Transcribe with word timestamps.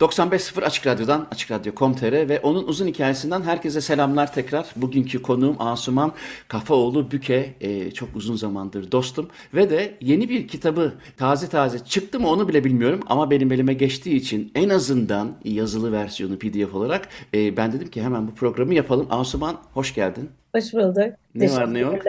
...95.0 0.00 0.64
Açık 0.64 0.86
Radyo'dan, 0.86 1.26
Açık 1.30 1.50
Radyo.com.tr 1.50 2.28
ve 2.28 2.40
onun 2.40 2.64
uzun 2.68 2.86
hikayesinden 2.86 3.42
herkese 3.42 3.80
selamlar 3.80 4.34
tekrar. 4.34 4.66
Bugünkü 4.76 5.22
konuğum 5.22 5.56
Asuman 5.58 6.12
Kafaoğlu 6.48 7.10
Büke, 7.10 7.54
ee, 7.60 7.90
çok 7.90 8.16
uzun 8.16 8.36
zamandır 8.36 8.92
dostum. 8.92 9.28
Ve 9.54 9.70
de 9.70 9.98
yeni 10.00 10.28
bir 10.28 10.48
kitabı 10.48 10.92
taze 11.16 11.48
taze 11.48 11.78
çıktı 11.78 12.20
mı 12.20 12.28
onu 12.28 12.48
bile 12.48 12.64
bilmiyorum 12.64 13.00
ama 13.06 13.30
benim 13.30 13.52
elime 13.52 13.74
geçtiği 13.74 14.16
için 14.16 14.52
en 14.54 14.68
azından 14.68 15.36
yazılı 15.44 15.92
versiyonu 15.92 16.38
PDF 16.38 16.74
olarak 16.74 17.08
e, 17.34 17.56
ben 17.56 17.72
dedim 17.72 17.90
ki 17.90 18.02
hemen 18.02 18.28
bu 18.28 18.34
programı 18.34 18.74
yapalım. 18.74 19.06
Asuman 19.10 19.56
hoş 19.74 19.94
geldin. 19.94 20.30
Hoş 20.54 20.74
bulduk. 20.74 21.14
Ne 21.34 21.52
var 21.52 21.74
ne 21.74 21.78
yok? 21.78 22.02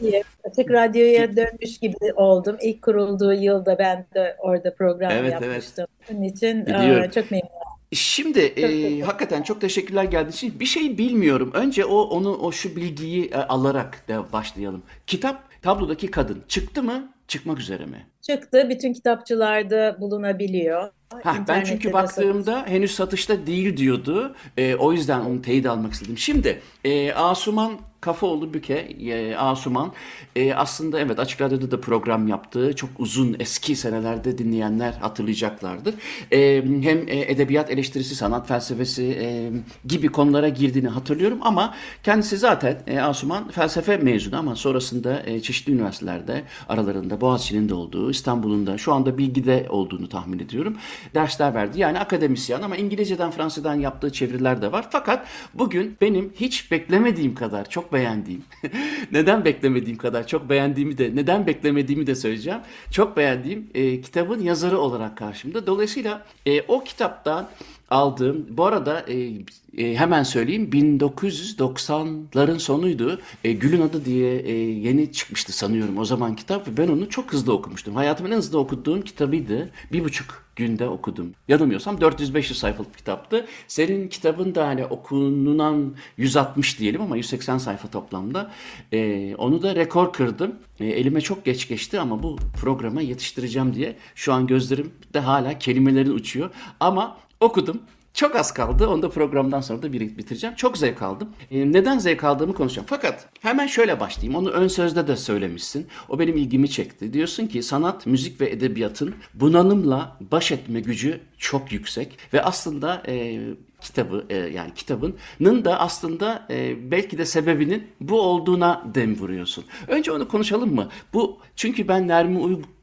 İyiyim. 0.00 0.22
Açık 0.44 0.70
Radyo'ya 0.70 1.36
dönmüş 1.36 1.78
gibi 1.78 2.12
oldum. 2.16 2.56
İlk 2.62 2.82
kurulduğu 2.82 3.32
yılda 3.32 3.78
ben 3.78 4.06
de 4.14 4.36
orada 4.38 4.74
program 4.74 5.10
Evet, 5.12 5.32
yapmıştım. 5.32 5.86
Bunun 6.10 6.22
için 6.22 6.66
Biliyorum. 6.66 7.10
çok 7.14 7.30
memnunum. 7.30 7.52
Şimdi 7.92 8.40
e, 8.40 9.00
hakikaten 9.00 9.42
çok 9.42 9.60
teşekkürler 9.60 10.04
geldiğin 10.04 10.32
için. 10.32 10.60
Bir 10.60 10.66
şey 10.66 10.98
bilmiyorum. 10.98 11.50
Önce 11.54 11.84
o 11.84 12.00
onu 12.00 12.36
o 12.36 12.52
şu 12.52 12.76
bilgiyi 12.76 13.26
e, 13.30 13.36
alarak 13.36 14.08
da 14.08 14.32
başlayalım. 14.32 14.82
Kitap 15.06 15.62
tablodaki 15.62 16.10
kadın 16.10 16.42
çıktı 16.48 16.82
mı? 16.82 17.12
Çıkmak 17.28 17.58
üzere 17.58 17.86
mi? 17.86 18.06
Çıktı. 18.22 18.66
Bütün 18.70 18.92
kitapçılarda 18.92 19.96
bulunabiliyor. 20.00 20.90
Ha, 21.22 21.36
ben 21.48 21.64
çünkü 21.64 21.92
baktığımda 21.92 22.64
henüz 22.66 22.94
satışta 22.94 23.46
değil 23.46 23.76
diyordu. 23.76 24.34
E, 24.56 24.74
o 24.74 24.92
yüzden 24.92 25.20
onu 25.20 25.42
teyit 25.42 25.66
almak 25.66 25.92
istedim. 25.92 26.18
Şimdi 26.18 26.60
e, 26.84 27.12
Asuman 27.12 27.78
Kafaoğlu 28.06 28.54
Büke, 28.54 28.74
e, 28.74 29.36
Asuman 29.36 29.92
e, 30.36 30.54
aslında 30.54 31.00
evet 31.00 31.18
Açık 31.18 31.40
Radyo'da 31.40 31.70
da 31.70 31.80
program 31.80 32.28
yaptığı 32.28 32.76
çok 32.76 32.90
uzun 32.98 33.36
eski 33.38 33.76
senelerde 33.76 34.38
dinleyenler 34.38 34.92
hatırlayacaklardır. 34.92 35.94
E, 36.32 36.62
hem 36.82 37.08
e, 37.08 37.20
edebiyat 37.20 37.70
eleştirisi, 37.70 38.14
sanat 38.14 38.48
felsefesi 38.48 39.04
e, 39.20 39.50
gibi 39.88 40.08
konulara 40.08 40.48
girdiğini 40.48 40.88
hatırlıyorum 40.88 41.38
ama 41.42 41.74
kendisi 42.02 42.36
zaten 42.36 42.82
e, 42.86 43.00
Asuman 43.00 43.48
felsefe 43.48 43.96
mezunu 43.96 44.38
ama 44.38 44.56
sonrasında 44.56 45.22
e, 45.26 45.40
çeşitli 45.40 45.72
üniversitelerde 45.72 46.42
aralarında 46.68 47.20
Boğaziçi'nin 47.20 47.68
de 47.68 47.74
olduğu, 47.74 48.10
İstanbul'un 48.10 48.66
da 48.66 48.78
şu 48.78 48.92
anda 48.92 49.18
Bilgi'de 49.18 49.66
olduğunu 49.68 50.08
tahmin 50.08 50.38
ediyorum. 50.38 50.76
Dersler 51.14 51.54
verdi. 51.54 51.80
Yani 51.80 51.98
akademisyen 51.98 52.62
ama 52.62 52.76
İngilizceden 52.76 53.30
Fransızdan 53.30 53.74
yaptığı 53.74 54.12
çeviriler 54.12 54.62
de 54.62 54.72
var. 54.72 54.86
Fakat 54.90 55.26
bugün 55.54 55.96
benim 56.00 56.32
hiç 56.40 56.70
beklemediğim 56.70 57.34
kadar 57.34 57.68
çok 57.68 57.92
beğendiğim, 57.96 58.44
neden 59.12 59.44
beklemediğim 59.44 59.98
kadar 59.98 60.26
çok 60.26 60.50
beğendiğimi 60.50 60.98
de, 60.98 61.10
neden 61.14 61.46
beklemediğimi 61.46 62.06
de 62.06 62.14
söyleyeceğim. 62.14 62.60
Çok 62.90 63.16
beğendiğim 63.16 63.66
e, 63.74 64.00
kitabın 64.00 64.40
yazarı 64.40 64.78
olarak 64.78 65.16
karşımda. 65.18 65.66
Dolayısıyla 65.66 66.26
e, 66.46 66.62
o 66.62 66.84
kitaptan 66.84 67.48
aldığım, 67.90 68.46
bu 68.50 68.64
arada 68.64 69.00
e, 69.08 69.30
e, 69.78 69.94
hemen 69.94 70.22
söyleyeyim 70.22 70.70
1990'ların 70.72 72.58
sonuydu. 72.58 73.20
E, 73.44 73.52
Gül'ün 73.52 73.80
Adı 73.80 74.04
diye 74.04 74.38
e, 74.38 74.52
yeni 74.52 75.12
çıkmıştı 75.12 75.52
sanıyorum 75.52 75.98
o 75.98 76.04
zaman 76.04 76.36
kitap 76.36 76.68
ve 76.68 76.76
ben 76.76 76.88
onu 76.88 77.08
çok 77.08 77.32
hızlı 77.32 77.52
okumuştum. 77.52 77.94
Hayatımın 77.94 78.30
en 78.30 78.36
hızlı 78.36 78.58
okuduğum 78.58 79.02
kitabıydı. 79.02 79.70
Bir 79.92 80.04
buçuk 80.04 80.46
günde 80.56 80.88
okudum. 80.88 81.34
Yanılmıyorsam 81.48 81.96
400-500 81.96 82.54
sayfalık 82.54 82.98
kitaptı. 82.98 83.46
Senin 83.68 84.08
kitabın 84.08 84.54
da 84.54 84.66
hani 84.66 84.86
okunulan 84.86 85.94
160 86.16 86.78
diyelim 86.78 87.02
ama 87.02 87.16
180 87.16 87.58
sayfa 87.58 87.88
toplamda. 87.88 88.52
E, 88.92 89.34
onu 89.38 89.62
da 89.62 89.74
rekor 89.74 90.12
kırdım. 90.12 90.54
E, 90.80 90.86
elime 90.86 91.20
çok 91.20 91.44
geç 91.44 91.68
geçti 91.68 92.00
ama 92.00 92.22
bu 92.22 92.36
programa 92.60 93.00
yetiştireceğim 93.02 93.74
diye 93.74 93.96
şu 94.14 94.32
an 94.32 94.46
gözlerim 94.46 94.92
de 95.14 95.20
hala 95.20 95.58
kelimelerin 95.58 96.10
uçuyor. 96.10 96.50
Ama 96.80 97.16
okudum. 97.40 97.82
Çok 98.14 98.36
az 98.36 98.54
kaldı. 98.54 98.86
Onu 98.88 99.02
da 99.02 99.08
programdan 99.10 99.60
sonra 99.60 99.82
da 99.82 99.92
bir- 99.92 100.18
bitireceğim. 100.18 100.56
Çok 100.56 100.78
zevk 100.78 101.02
aldım. 101.02 101.28
E, 101.50 101.72
neden 101.72 101.98
zevk 101.98 102.24
aldığımı 102.24 102.54
konuşacağım. 102.54 102.86
Fakat 102.90 103.28
hemen 103.42 103.66
şöyle 103.66 104.00
başlayayım. 104.00 104.34
Onu 104.40 104.50
ön 104.50 104.68
sözde 104.68 105.06
de 105.08 105.16
söylemişsin. 105.16 105.86
O 106.08 106.18
benim 106.18 106.36
ilgimi 106.36 106.70
çekti. 106.70 107.12
Diyorsun 107.12 107.46
ki 107.46 107.62
sanat, 107.62 108.06
müzik 108.06 108.40
ve 108.40 108.50
edebiyatın 108.50 109.14
bunalımla 109.34 110.16
baş 110.32 110.52
etme 110.52 110.80
gücü 110.80 111.20
çok 111.38 111.72
yüksek. 111.72 112.18
Ve 112.32 112.42
aslında 112.42 113.02
e, 113.08 113.40
kitabı 113.80 114.24
e, 114.30 114.36
yani 114.36 114.74
kitabının 114.74 115.64
da 115.64 115.80
aslında 115.80 116.46
e, 116.50 116.90
belki 116.90 117.18
de 117.18 117.24
sebebinin 117.24 117.86
bu 118.00 118.20
olduğuna 118.20 118.84
dem 118.94 119.14
vuruyorsun. 119.18 119.64
Önce 119.88 120.12
onu 120.12 120.28
konuşalım 120.28 120.74
mı? 120.74 120.88
Bu 121.12 121.38
çünkü 121.56 121.88
ben 121.88 122.08
Nermi 122.08 122.38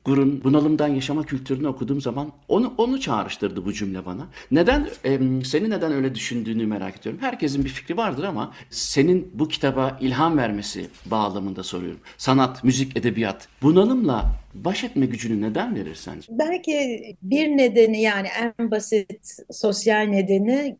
Uygur'un 0.07 0.43
bunalımdan 0.43 0.87
yaşama 0.87 1.23
kültürünü 1.23 1.67
okuduğum 1.67 2.01
zaman 2.01 2.31
onu 2.47 2.73
onu 2.77 3.01
çağrıştırdı 3.01 3.65
bu 3.65 3.73
cümle 3.73 4.05
bana. 4.05 4.27
Neden 4.51 4.87
e, 5.05 5.19
seni 5.43 5.69
neden 5.69 5.91
öyle 5.91 6.15
düşündüğünü 6.15 6.65
merak 6.67 6.97
ediyorum. 6.97 7.21
Herkesin 7.21 7.65
bir 7.65 7.69
fikri 7.69 7.97
vardır 7.97 8.23
ama 8.23 8.53
senin 8.69 9.31
bu 9.33 9.47
kitaba 9.47 9.97
ilham 10.01 10.37
vermesi 10.37 10.87
bağlamında 11.05 11.63
soruyorum. 11.63 11.99
Sanat, 12.17 12.63
müzik, 12.63 12.97
edebiyat 12.97 13.47
bunalımla 13.61 14.25
baş 14.53 14.83
etme 14.83 15.05
gücünü 15.05 15.41
neden 15.49 15.75
verir 15.75 15.95
sence? 15.95 16.27
Belki 16.29 17.01
bir 17.21 17.47
nedeni 17.47 18.01
yani 18.01 18.27
en 18.27 18.71
basit 18.71 19.37
sosyal 19.51 20.03
nedeni 20.03 20.77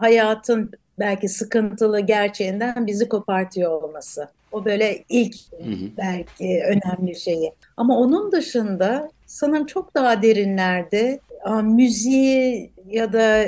hayatın 0.00 0.70
belki 0.98 1.28
sıkıntılı 1.28 2.00
gerçeğinden 2.00 2.86
bizi 2.86 3.08
kopartıyor 3.08 3.82
olması. 3.82 4.28
O 4.52 4.64
böyle 4.64 5.04
ilk 5.08 5.36
belki 5.96 6.62
önemli 6.66 7.20
şeyi. 7.20 7.52
Ama 7.76 7.98
onun 7.98 8.32
dışında 8.32 9.10
sanırım 9.26 9.66
çok 9.66 9.94
daha 9.94 10.22
derinlerde 10.22 11.20
aa, 11.44 11.62
müziği 11.62 12.70
ya 12.90 13.12
da 13.12 13.44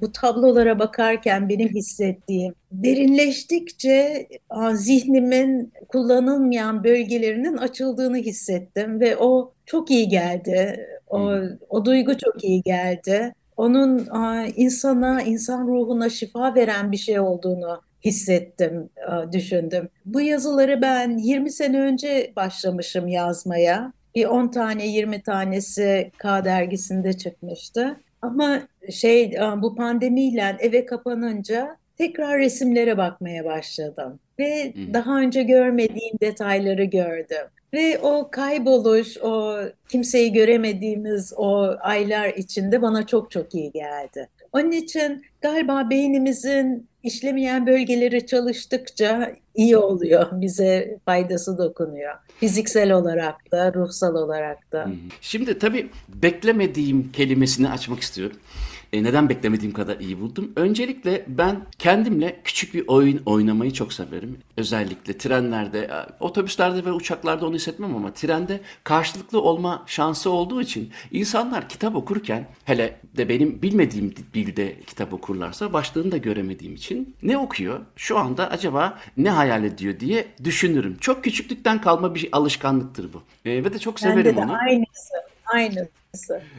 bu 0.00 0.12
tablolara 0.12 0.78
bakarken 0.78 1.48
benim 1.48 1.68
hissettiğim 1.68 2.54
derinleştikçe 2.72 4.28
aa, 4.50 4.74
zihnimin 4.74 5.72
kullanılmayan 5.88 6.84
bölgelerinin 6.84 7.56
açıldığını 7.56 8.16
hissettim 8.16 9.00
ve 9.00 9.16
o 9.16 9.52
çok 9.66 9.90
iyi 9.90 10.08
geldi. 10.08 10.86
O, 11.10 11.30
o 11.68 11.84
duygu 11.84 12.18
çok 12.18 12.44
iyi 12.44 12.62
geldi. 12.62 13.34
Onun 13.58 14.08
insana, 14.56 15.22
insan 15.22 15.66
ruhuna 15.66 16.08
şifa 16.08 16.54
veren 16.54 16.92
bir 16.92 16.96
şey 16.96 17.20
olduğunu 17.20 17.82
hissettim, 18.04 18.90
aa, 19.08 19.32
düşündüm. 19.32 19.88
Bu 20.04 20.20
yazıları 20.20 20.82
ben 20.82 21.18
20 21.18 21.50
sene 21.50 21.80
önce 21.80 22.32
başlamışım 22.36 23.08
yazmaya. 23.08 23.92
Bir 24.14 24.24
10 24.24 24.48
tane, 24.48 24.86
20 24.86 25.22
tanesi 25.22 26.10
K 26.18 26.44
dergisinde 26.44 27.12
çıkmıştı. 27.12 28.00
Ama 28.22 28.60
şey 28.90 29.38
bu 29.56 29.74
pandemiyle 29.74 30.56
eve 30.60 30.86
kapanınca 30.86 31.76
tekrar 31.98 32.38
resimlere 32.38 32.98
bakmaya 32.98 33.44
başladım 33.44 34.20
ve 34.38 34.72
Hı. 34.72 34.94
daha 34.94 35.18
önce 35.18 35.42
görmediğim 35.42 36.20
detayları 36.22 36.84
gördüm. 36.84 37.46
Ve 37.72 37.98
o 37.98 38.28
kayboluş, 38.30 39.16
o 39.16 39.58
kimseyi 39.88 40.32
göremediğimiz 40.32 41.32
o 41.36 41.74
aylar 41.80 42.28
içinde 42.28 42.82
bana 42.82 43.06
çok 43.06 43.30
çok 43.30 43.54
iyi 43.54 43.72
geldi. 43.72 44.28
Onun 44.52 44.70
için 44.70 45.24
galiba 45.40 45.90
beynimizin 45.90 46.88
işlemeyen 47.02 47.66
bölgeleri 47.66 48.26
çalıştıkça 48.26 49.32
iyi 49.54 49.76
oluyor, 49.76 50.26
bize 50.32 50.98
faydası 51.04 51.58
dokunuyor. 51.58 52.14
Fiziksel 52.40 52.92
olarak 52.92 53.52
da, 53.52 53.74
ruhsal 53.74 54.14
olarak 54.14 54.72
da. 54.72 54.88
Şimdi 55.20 55.58
tabii 55.58 55.90
beklemediğim 56.08 57.12
kelimesini 57.12 57.68
açmak 57.70 58.00
istiyorum. 58.00 58.36
E, 58.92 59.02
neden 59.02 59.28
beklemediğim 59.28 59.74
kadar 59.74 60.00
iyi 60.00 60.20
buldum? 60.20 60.52
Öncelikle 60.56 61.24
ben 61.28 61.60
kendimle 61.78 62.40
küçük 62.44 62.74
bir 62.74 62.84
oyun 62.88 63.22
oynamayı 63.26 63.72
çok 63.72 63.92
severim. 63.92 64.38
Özellikle 64.56 65.18
trenlerde, 65.18 65.80
e, 65.80 65.96
otobüslerde 66.20 66.84
ve 66.84 66.92
uçaklarda 66.92 67.46
onu 67.46 67.54
hissetmem 67.54 67.96
ama 67.96 68.12
trende 68.12 68.60
karşılıklı 68.84 69.40
olma 69.42 69.84
şansı 69.86 70.30
olduğu 70.30 70.62
için 70.62 70.92
insanlar 71.12 71.68
kitap 71.68 71.96
okurken 71.96 72.46
hele 72.64 73.00
de 73.16 73.28
benim 73.28 73.62
bilmediğim 73.62 74.14
dilde 74.34 74.80
kitap 74.80 75.12
okurlarsa 75.12 75.72
başlığını 75.72 76.12
da 76.12 76.16
göremediğim 76.16 76.74
için 76.74 77.16
ne 77.22 77.38
okuyor? 77.38 77.80
Şu 77.96 78.18
anda 78.18 78.50
acaba 78.50 78.98
ne 79.16 79.30
hayal 79.30 79.64
ediyor 79.64 80.00
diye 80.00 80.26
düşünürüm. 80.44 80.96
Çok 81.00 81.24
küçüklükten 81.24 81.80
kalma 81.80 82.14
bir 82.14 82.28
alışkanlıktır 82.32 83.12
bu. 83.12 83.22
E, 83.44 83.64
ve 83.64 83.74
de 83.74 83.78
çok 83.78 84.00
severim 84.00 84.24
Bende 84.24 84.36
de 84.36 84.40
onu. 84.40 84.52
aynısı, 84.52 85.14
aynısı. 85.54 85.88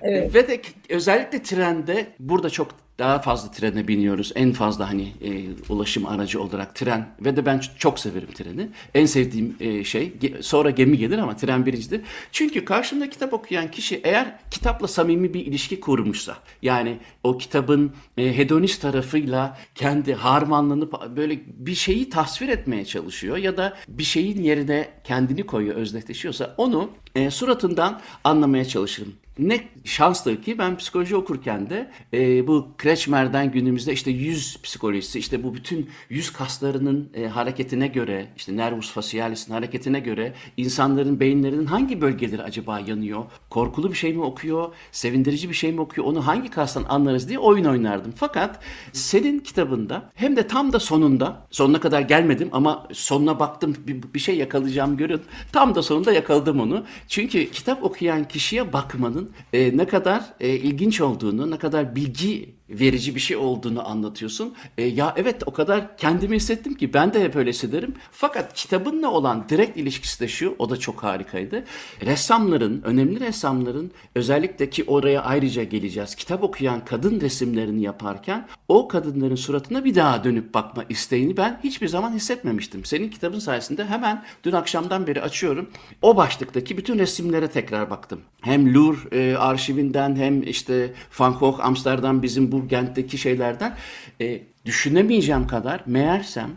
Evet. 0.02 0.36
Ve 0.36 0.48
de 0.48 0.62
özellikle 0.90 1.44
trende 1.44 2.08
burada 2.20 2.50
çok 2.50 2.68
daha 3.00 3.20
fazla 3.20 3.52
trene 3.52 3.88
biniyoruz. 3.88 4.32
En 4.36 4.52
fazla 4.52 4.90
hani 4.90 5.14
e, 5.22 5.30
ulaşım 5.70 6.06
aracı 6.06 6.42
olarak 6.42 6.76
tren 6.76 7.10
ve 7.22 7.36
de 7.36 7.46
ben 7.46 7.62
çok 7.78 8.00
severim 8.00 8.32
treni. 8.34 8.70
En 8.94 9.06
sevdiğim 9.06 9.56
e, 9.60 9.84
şey 9.84 10.14
ge- 10.22 10.44
sonra 10.44 10.70
gemi 10.70 10.98
gelir 10.98 11.18
ama 11.18 11.36
tren 11.36 11.66
birincidir. 11.66 12.02
Çünkü 12.32 12.66
karşımda 12.66 13.10
kitap 13.10 13.34
okuyan 13.34 13.72
kişi 13.72 14.02
eğer 14.04 14.40
kitapla 14.52 14.88
samimi 14.88 15.34
bir 15.34 15.46
ilişki 15.46 15.80
kurmuşsa 15.80 16.38
yani 16.62 16.98
o 17.24 17.38
kitabın 17.38 17.92
e, 18.18 18.38
hedonist 18.38 18.82
tarafıyla 18.82 19.58
kendi 19.76 20.14
harmanlanıp 20.14 21.16
böyle 21.16 21.40
bir 21.48 21.76
şeyi 21.76 22.10
tasvir 22.10 22.50
etmeye 22.50 22.86
çalışıyor 22.86 23.38
ya 23.38 23.58
da 23.58 23.74
bir 23.88 24.04
şeyin 24.04 24.44
yerine 24.44 24.90
kendini 25.04 25.46
koyuyor, 25.46 25.76
özdeşleşiyorsa 25.76 26.56
onu 26.58 26.90
e, 27.16 27.32
suratından 27.32 28.02
anlamaya 28.24 28.66
çalışırım. 28.66 29.14
Ne 29.40 29.68
şanstır 29.84 30.42
ki 30.42 30.58
ben 30.58 30.78
psikoloji 30.78 31.16
okurken 31.16 31.70
de 31.70 31.92
e, 32.14 32.48
bu 32.48 32.68
Kretschmer'den 32.78 33.52
günümüzde 33.52 33.94
işte 33.94 34.12
yüz 34.12 34.62
psikolojisi, 34.62 35.20
işte 35.20 35.44
bu 35.44 35.54
bütün 35.54 35.90
yüz 36.10 36.34
kaslarının 36.34 37.10
e, 37.14 37.28
hareketine 37.28 37.88
göre, 37.88 38.28
işte 38.38 38.58
nervus 38.58 38.92
facialis'in 38.92 39.54
hareketine 39.54 40.00
göre 40.00 40.34
insanların 40.58 41.20
beyinlerinin 41.20 41.66
hangi 41.66 42.02
bölgeleri 42.02 42.44
acaba 42.44 42.80
yanıyor? 42.80 43.24
Korkulu 43.50 43.90
bir 43.92 43.98
şey 43.98 44.14
mi 44.14 44.24
okuyor? 44.24 44.74
Sevindirici 44.92 45.50
bir 45.50 45.54
şey 45.54 45.72
mi 45.72 45.82
okuyor? 45.82 46.08
Onu 46.08 46.28
hangi 46.28 46.50
kastan 46.50 46.86
anlarız 46.90 47.30
diye 47.30 47.40
oyun 47.40 47.66
oynardım. 47.66 48.14
Fakat 48.16 48.60
senin 48.94 49.40
kitabında 49.40 50.12
hem 50.16 50.36
de 50.36 50.48
tam 50.48 50.74
da 50.74 50.80
sonunda, 50.80 51.48
sonuna 51.52 51.80
kadar 51.80 52.02
gelmedim 52.02 52.50
ama 52.52 52.88
sonuna 52.94 53.40
baktım 53.40 53.76
bir, 53.88 54.14
bir 54.14 54.20
şey 54.20 54.38
yakalayacağım 54.38 54.98
görün. 54.98 55.22
Tam 55.52 55.76
da 55.76 55.84
sonunda 55.84 56.14
yakaladım 56.14 56.60
onu. 56.60 56.84
Çünkü 57.08 57.52
kitap 57.52 57.84
okuyan 57.84 58.28
kişiye 58.28 58.74
bakmanın 58.74 59.29
e, 59.54 59.78
ne 59.78 59.88
kadar 59.88 60.34
e, 60.40 60.50
ilginç 60.50 61.02
olduğunu, 61.02 61.52
ne 61.52 61.58
kadar 61.58 61.96
bilgi 61.96 62.59
verici 62.70 63.16
bir 63.16 63.20
şey 63.20 63.38
olduğunu 63.38 63.90
anlatıyorsun. 63.90 64.54
E, 64.78 64.84
ya 64.84 65.14
evet 65.18 65.44
o 65.46 65.52
kadar 65.52 65.98
kendimi 65.98 66.36
hissettim 66.36 66.76
ki 66.76 66.94
ben 66.94 67.14
de 67.14 67.24
hep 67.24 67.36
öyle 67.36 67.50
hissederim. 67.50 67.94
Fakat 68.12 68.54
kitabınla 68.54 69.12
olan 69.12 69.46
direkt 69.50 69.78
ilişkisi 69.78 70.20
de 70.20 70.28
şu, 70.28 70.56
o 70.60 70.70
da 70.70 70.78
çok 70.78 71.04
harikaydı. 71.04 71.64
Ressamların, 72.02 72.82
önemli 72.82 73.20
ressamların 73.20 73.92
özellikle 74.16 74.70
ki 74.70 74.84
oraya 74.88 75.22
ayrıca 75.22 75.64
geleceğiz. 75.64 76.16
Kitap 76.16 76.44
okuyan 76.44 76.86
kadın 76.86 77.22
resimlerini 77.22 77.82
yaparken 77.82 78.48
o 78.68 78.88
kadınların 78.88 79.36
suratına 79.36 79.86
bir 79.86 79.96
daha 79.96 80.24
dönüp 80.24 80.54
bakma 80.54 80.84
isteğini 80.90 81.38
ben 81.38 81.60
hiçbir 81.64 81.88
zaman 81.88 82.14
hissetmemiştim. 82.14 82.86
Senin 82.86 83.10
kitabın 83.10 83.40
sayesinde 83.40 83.86
hemen 83.86 84.24
dün 84.44 84.52
akşamdan 84.52 85.08
beri 85.08 85.22
açıyorum. 85.22 85.70
O 86.02 86.18
başlıktaki 86.18 86.78
bütün 86.78 87.00
resimlere 87.00 87.48
tekrar 87.48 87.90
baktım. 87.90 88.22
Hem 88.42 88.74
Louvre 88.74 89.18
e, 89.18 89.36
arşivinden 89.36 90.16
hem 90.16 90.44
işte 90.44 90.94
Van 91.20 91.34
Gogh 91.34 91.60
Amsterdam 91.60 92.24
bizim 92.24 92.52
bu 92.52 92.59
Gent'teki 92.68 93.18
şeylerden 93.18 93.76
e, 94.22 94.42
düşünemeyeceğim 94.66 95.48
kadar 95.48 95.84
meğersem 95.86 96.50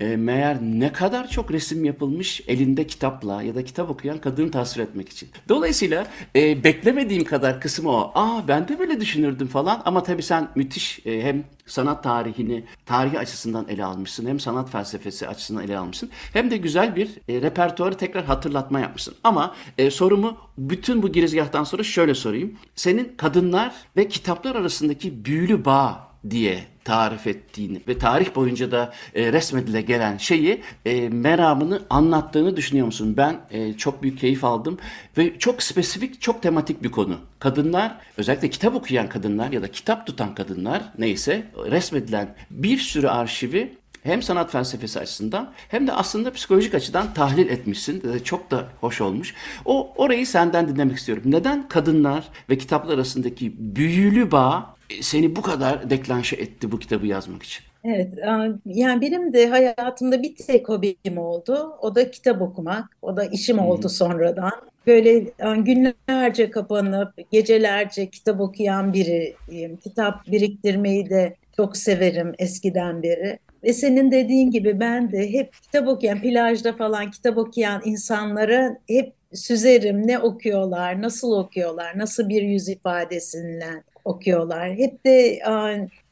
e, 0.00 0.16
meğer 0.16 0.62
ne 0.62 0.92
kadar 0.92 1.28
çok 1.28 1.50
resim 1.50 1.84
yapılmış 1.84 2.42
elinde 2.48 2.86
kitapla 2.86 3.42
ya 3.42 3.54
da 3.54 3.64
kitap 3.64 3.90
okuyan 3.90 4.18
kadını 4.18 4.50
tasvir 4.50 4.82
etmek 4.82 5.08
için. 5.08 5.28
Dolayısıyla 5.48 6.06
e, 6.36 6.64
beklemediğim 6.64 7.24
kadar 7.24 7.60
kısmı 7.60 7.90
o. 7.90 8.12
Aa 8.14 8.48
ben 8.48 8.68
de 8.68 8.78
böyle 8.78 9.00
düşünürdüm 9.00 9.48
falan 9.48 9.82
ama 9.84 10.02
tabii 10.02 10.22
sen 10.22 10.48
müthiş 10.54 11.06
e, 11.06 11.22
hem 11.22 11.44
sanat 11.66 12.04
tarihini 12.04 12.64
tarihi 12.86 13.18
açısından 13.18 13.66
ele 13.68 13.84
almışsın 13.84 14.26
hem 14.26 14.40
sanat 14.40 14.70
felsefesi 14.70 15.28
açısından 15.28 15.64
ele 15.64 15.78
almışsın 15.78 16.10
hem 16.32 16.50
de 16.50 16.56
güzel 16.56 16.96
bir 16.96 17.08
e, 17.28 17.42
repertuarı 17.42 17.94
tekrar 17.94 18.24
hatırlatma 18.24 18.80
yapmışsın. 18.80 19.14
Ama 19.24 19.54
e, 19.78 19.90
sorumu 19.90 20.36
bütün 20.58 21.02
bu 21.02 21.12
girizgahtan 21.12 21.64
sonra 21.64 21.82
şöyle 21.82 22.14
sorayım. 22.14 22.58
Senin 22.74 23.14
kadınlar 23.16 23.72
ve 23.96 24.08
kitaplar 24.08 24.56
arasındaki 24.56 25.24
büyülü 25.24 25.64
bağ 25.64 26.08
diye 26.30 26.64
tarif 26.88 27.26
ettiğini 27.26 27.80
ve 27.88 27.98
tarih 27.98 28.34
boyunca 28.34 28.70
da 28.70 28.92
e, 29.14 29.32
resmedile 29.32 29.80
gelen 29.80 30.16
şeyi 30.16 30.62
e, 30.86 31.08
meramını 31.08 31.82
anlattığını 31.90 32.56
düşünüyor 32.56 32.86
musun? 32.86 33.14
Ben 33.16 33.40
e, 33.50 33.72
çok 33.72 34.02
büyük 34.02 34.18
keyif 34.18 34.44
aldım 34.44 34.78
ve 35.18 35.38
çok 35.38 35.62
spesifik, 35.62 36.20
çok 36.20 36.42
tematik 36.42 36.82
bir 36.82 36.90
konu. 36.90 37.16
Kadınlar, 37.38 37.98
özellikle 38.16 38.50
kitap 38.50 38.74
okuyan 38.74 39.08
kadınlar 39.08 39.52
ya 39.52 39.62
da 39.62 39.70
kitap 39.70 40.06
tutan 40.06 40.34
kadınlar 40.34 40.82
neyse 40.98 41.46
resmedilen 41.70 42.34
bir 42.50 42.78
sürü 42.78 43.08
arşivi 43.08 43.78
hem 44.02 44.22
sanat 44.22 44.52
felsefesi 44.52 45.00
açısından 45.00 45.52
hem 45.68 45.86
de 45.86 45.92
aslında 45.92 46.32
psikolojik 46.32 46.74
açıdan 46.74 47.14
tahlil 47.14 47.48
etmişsin. 47.48 48.02
Ee, 48.14 48.18
Çok 48.24 48.50
da 48.50 48.68
hoş 48.80 49.00
olmuş. 49.00 49.34
O 49.64 49.92
orayı 49.96 50.26
senden 50.26 50.68
dinlemek 50.68 50.96
istiyorum. 50.96 51.22
Neden 51.26 51.68
kadınlar 51.68 52.24
ve 52.50 52.58
kitaplar 52.58 52.94
arasındaki 52.94 53.54
büyülü 53.58 54.30
bağ 54.30 54.74
e, 54.74 54.77
seni 55.00 55.36
bu 55.36 55.42
kadar 55.42 55.90
deklanşe 55.90 56.36
etti 56.36 56.72
bu 56.72 56.78
kitabı 56.78 57.06
yazmak 57.06 57.42
için? 57.42 57.64
Evet, 57.84 58.18
e, 58.18 58.28
yani 58.64 59.00
benim 59.00 59.32
de 59.32 59.48
hayatımda 59.48 60.22
bir 60.22 60.36
tek 60.36 60.68
hobim 60.68 61.18
oldu. 61.18 61.76
O 61.80 61.94
da 61.94 62.10
kitap 62.10 62.42
okumak. 62.42 62.96
O 63.02 63.16
da 63.16 63.24
işim 63.24 63.58
oldu 63.58 63.88
sonradan. 63.88 64.52
Böyle 64.86 65.16
e, 65.16 65.56
günlerce 65.56 66.50
kapanıp 66.50 67.12
gecelerce 67.32 68.10
kitap 68.10 68.40
okuyan 68.40 68.92
biriyim. 68.92 69.76
Kitap 69.76 70.26
biriktirmeyi 70.26 71.10
de 71.10 71.36
çok 71.56 71.76
severim 71.76 72.34
eskiden 72.38 73.02
beri. 73.02 73.38
Ve 73.64 73.72
senin 73.72 74.10
dediğin 74.10 74.50
gibi 74.50 74.80
ben 74.80 75.12
de 75.12 75.32
hep 75.32 75.52
kitap 75.52 75.88
okuyan, 75.88 76.20
plajda 76.20 76.72
falan 76.72 77.10
kitap 77.10 77.38
okuyan 77.38 77.82
insanlara 77.84 78.78
hep 78.88 79.12
süzerim. 79.34 80.06
Ne 80.06 80.18
okuyorlar, 80.18 81.02
nasıl 81.02 81.32
okuyorlar, 81.32 81.98
nasıl 81.98 82.28
bir 82.28 82.42
yüz 82.42 82.68
ifadesiyle 82.68 83.82
okuyorlar. 84.04 84.74
Hep 84.74 85.04
de 85.04 85.40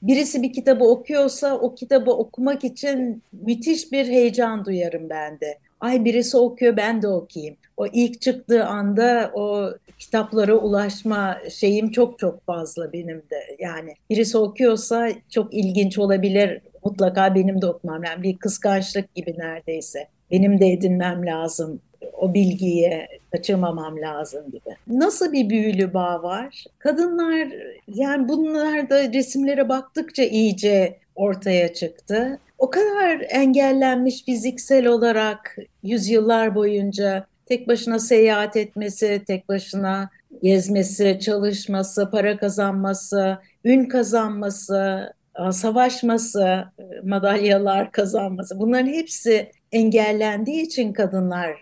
birisi 0.02 0.42
bir 0.42 0.52
kitabı 0.52 0.84
okuyorsa 0.84 1.58
o 1.58 1.74
kitabı 1.74 2.10
okumak 2.10 2.64
için 2.64 3.22
müthiş 3.32 3.92
bir 3.92 4.06
heyecan 4.06 4.64
duyarım 4.64 5.10
ben 5.10 5.40
de. 5.40 5.58
Ay 5.80 6.04
birisi 6.04 6.36
okuyor 6.36 6.76
ben 6.76 7.02
de 7.02 7.08
okuyayım. 7.08 7.56
O 7.76 7.86
ilk 7.86 8.20
çıktığı 8.20 8.64
anda 8.64 9.30
o 9.34 9.70
kitaplara 9.98 10.54
ulaşma 10.54 11.38
şeyim 11.50 11.90
çok 11.90 12.18
çok 12.18 12.46
fazla 12.46 12.92
benim 12.92 13.16
de. 13.16 13.56
Yani 13.58 13.94
birisi 14.10 14.38
okuyorsa 14.38 15.08
çok 15.30 15.54
ilginç 15.54 15.98
olabilir. 15.98 16.60
Mutlaka 16.84 17.34
benim 17.34 17.62
de 17.62 17.66
okumam. 17.66 18.04
Yani 18.04 18.22
bir 18.22 18.36
kıskançlık 18.36 19.14
gibi 19.14 19.34
neredeyse. 19.38 20.08
Benim 20.30 20.60
de 20.60 20.66
edinmem 20.66 21.26
lazım 21.26 21.80
o 22.16 22.34
bilgiyi 22.34 23.06
kaçırmamam 23.32 24.00
lazım 24.00 24.46
gibi. 24.46 24.76
Nasıl 24.86 25.32
bir 25.32 25.50
büyülü 25.50 25.94
bağ 25.94 26.22
var? 26.22 26.64
Kadınlar 26.78 27.48
yani 27.88 28.28
bunlar 28.28 28.90
da 28.90 29.12
resimlere 29.12 29.68
baktıkça 29.68 30.22
iyice 30.22 30.98
ortaya 31.14 31.74
çıktı. 31.74 32.38
O 32.58 32.70
kadar 32.70 33.26
engellenmiş 33.28 34.24
fiziksel 34.24 34.86
olarak 34.86 35.56
yüzyıllar 35.82 36.54
boyunca 36.54 37.26
tek 37.46 37.68
başına 37.68 37.98
seyahat 37.98 38.56
etmesi, 38.56 39.22
tek 39.26 39.48
başına 39.48 40.10
gezmesi, 40.42 41.18
çalışması, 41.20 42.10
para 42.10 42.36
kazanması, 42.36 43.38
ün 43.64 43.84
kazanması, 43.84 45.12
savaşması, 45.50 46.64
madalyalar 47.04 47.92
kazanması 47.92 48.58
bunların 48.58 48.86
hepsi 48.86 49.50
engellendiği 49.76 50.62
için 50.62 50.92
kadınların 50.92 51.56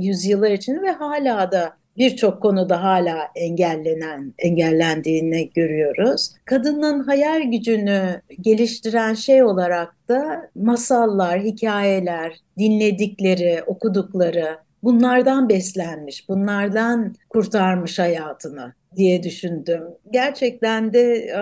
yüzyıllar 0.00 0.50
için 0.50 0.82
ve 0.82 0.90
hala 0.90 1.52
da 1.52 1.72
birçok 1.96 2.42
konuda 2.42 2.82
hala 2.82 3.18
engellenen, 3.34 4.34
engellendiğini 4.38 5.50
görüyoruz. 5.50 6.30
Kadının 6.44 7.00
hayal 7.00 7.42
gücünü 7.42 8.20
geliştiren 8.40 9.14
şey 9.14 9.42
olarak 9.42 10.08
da 10.08 10.50
masallar, 10.54 11.40
hikayeler, 11.40 12.36
dinledikleri, 12.58 13.62
okudukları 13.66 14.58
bunlardan 14.82 15.48
beslenmiş, 15.48 16.28
bunlardan 16.28 17.14
kurtarmış 17.28 17.98
hayatını 17.98 18.72
diye 18.96 19.22
düşündüm. 19.22 19.82
Gerçekten 20.10 20.92
de 20.92 21.32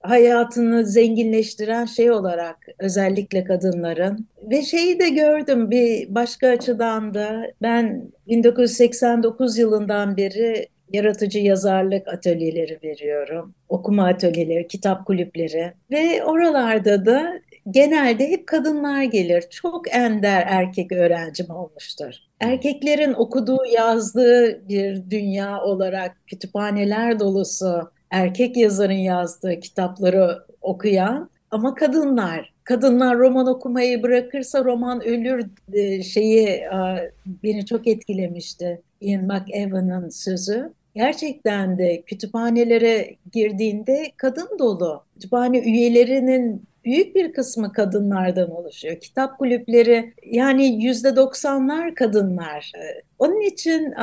hayatını 0.00 0.86
zenginleştiren 0.86 1.84
şey 1.84 2.10
olarak 2.10 2.56
özellikle 2.78 3.44
kadınların 3.44 4.26
ve 4.42 4.62
şeyi 4.62 4.98
de 4.98 5.08
gördüm 5.08 5.70
bir 5.70 6.14
başka 6.14 6.48
açıdan 6.48 7.14
da 7.14 7.42
ben 7.62 8.02
1989 8.28 9.58
yılından 9.58 10.16
beri 10.16 10.68
yaratıcı 10.92 11.38
yazarlık 11.38 12.08
atölyeleri 12.08 12.78
veriyorum. 12.84 13.54
Okuma 13.68 14.08
atölyeleri, 14.08 14.68
kitap 14.68 15.06
kulüpleri 15.06 15.72
ve 15.90 16.24
oralarda 16.24 17.06
da 17.06 17.32
genelde 17.70 18.28
hep 18.28 18.46
kadınlar 18.46 19.02
gelir. 19.02 19.44
Çok 19.50 19.94
ender 19.94 20.44
erkek 20.48 20.92
öğrencim 20.92 21.50
olmuştur. 21.50 22.14
Erkeklerin 22.40 23.14
okuduğu, 23.14 23.64
yazdığı 23.72 24.68
bir 24.68 25.10
dünya 25.10 25.62
olarak 25.62 26.16
kütüphaneler 26.26 27.20
dolusu 27.20 27.90
erkek 28.10 28.56
yazarın 28.56 28.92
yazdığı 28.92 29.60
kitapları 29.60 30.38
okuyan 30.60 31.30
ama 31.50 31.74
kadınlar 31.74 32.52
kadınlar 32.68 33.18
roman 33.18 33.46
okumayı 33.46 34.02
bırakırsa 34.02 34.64
roman 34.64 35.04
ölür 35.04 35.46
e, 35.72 36.02
şeyi 36.02 36.46
e, 36.46 37.12
beni 37.26 37.66
çok 37.66 37.86
etkilemişti. 37.86 38.82
Ian 39.00 39.24
McEwan'ın 39.24 40.08
sözü. 40.08 40.72
Gerçekten 40.94 41.78
de 41.78 42.02
kütüphanelere 42.02 43.16
girdiğinde 43.32 44.12
kadın 44.16 44.58
dolu. 44.58 45.02
Kütüphane 45.14 45.58
üyelerinin 45.58 46.62
büyük 46.88 47.14
bir 47.14 47.32
kısmı 47.32 47.72
kadınlardan 47.72 48.50
oluşuyor. 48.50 48.96
Kitap 48.96 49.38
kulüpleri 49.38 50.14
yani 50.24 50.84
yüzde 50.84 51.16
doksanlar 51.16 51.94
kadınlar. 51.94 52.72
E, 52.76 53.02
onun 53.18 53.40
için 53.40 53.94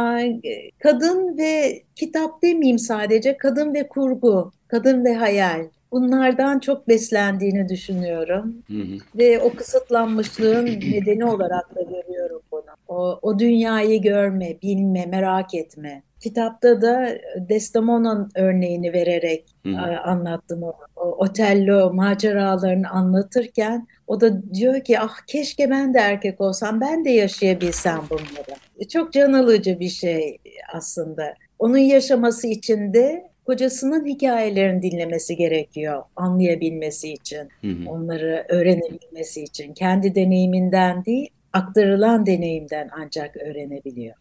kadın 0.79 1.37
ve 1.37 1.81
kitap 1.95 2.41
demeyeyim 2.41 2.79
sadece, 2.79 3.37
kadın 3.37 3.73
ve 3.73 3.87
kurgu, 3.87 4.51
kadın 4.67 5.05
ve 5.05 5.13
hayal 5.13 5.65
bunlardan 5.91 6.59
çok 6.59 6.87
beslendiğini 6.87 7.69
düşünüyorum. 7.69 8.55
Hı 8.67 8.73
hı. 8.73 8.97
Ve 9.15 9.39
o 9.39 9.53
kısıtlanmışlığın 9.53 10.65
nedeni 10.91 11.25
olarak 11.25 11.75
da 11.75 11.81
görüyorum 11.81 12.41
bunu. 12.51 12.61
O, 12.87 13.19
o 13.21 13.39
dünyayı 13.39 14.01
görme, 14.01 14.57
bilme, 14.61 15.05
merak 15.05 15.53
etme. 15.53 16.03
Kitapta 16.25 16.81
da 16.81 17.17
Desdemona'nın 17.49 18.31
örneğini 18.35 18.93
vererek 18.93 19.45
hı 19.63 19.69
hı. 19.69 19.99
anlattım 19.99 20.63
onu. 20.63 20.73
O, 20.95 21.01
Otello 21.01 21.93
maceralarını 21.93 22.89
anlatırken 22.89 23.87
o 24.07 24.21
da 24.21 24.53
diyor 24.53 24.83
ki 24.83 24.99
ah 24.99 25.17
keşke 25.27 25.69
ben 25.69 25.93
de 25.93 25.99
erkek 25.99 26.41
olsam 26.41 26.81
ben 26.81 27.05
de 27.05 27.09
yaşayabilsem 27.09 28.01
bunları. 28.09 28.87
Çok 28.89 29.13
can 29.13 29.33
alıcı 29.33 29.79
bir 29.79 29.89
şey 29.89 30.37
aslında. 30.73 31.33
Onun 31.59 31.77
yaşaması 31.77 32.47
için 32.47 32.93
de 32.93 33.23
kocasının 33.45 34.05
hikayelerini 34.05 34.81
dinlemesi 34.81 35.35
gerekiyor 35.35 36.03
anlayabilmesi 36.15 37.13
için, 37.13 37.49
hı 37.61 37.67
hı. 37.67 37.89
onları 37.89 38.45
öğrenebilmesi 38.49 39.43
için. 39.43 39.73
Kendi 39.73 40.15
deneyiminden 40.15 41.05
değil, 41.05 41.29
aktarılan 41.55 42.25
deneyimden 42.25 42.89
ancak 43.01 43.37
öğrenebiliyor. 43.37 44.15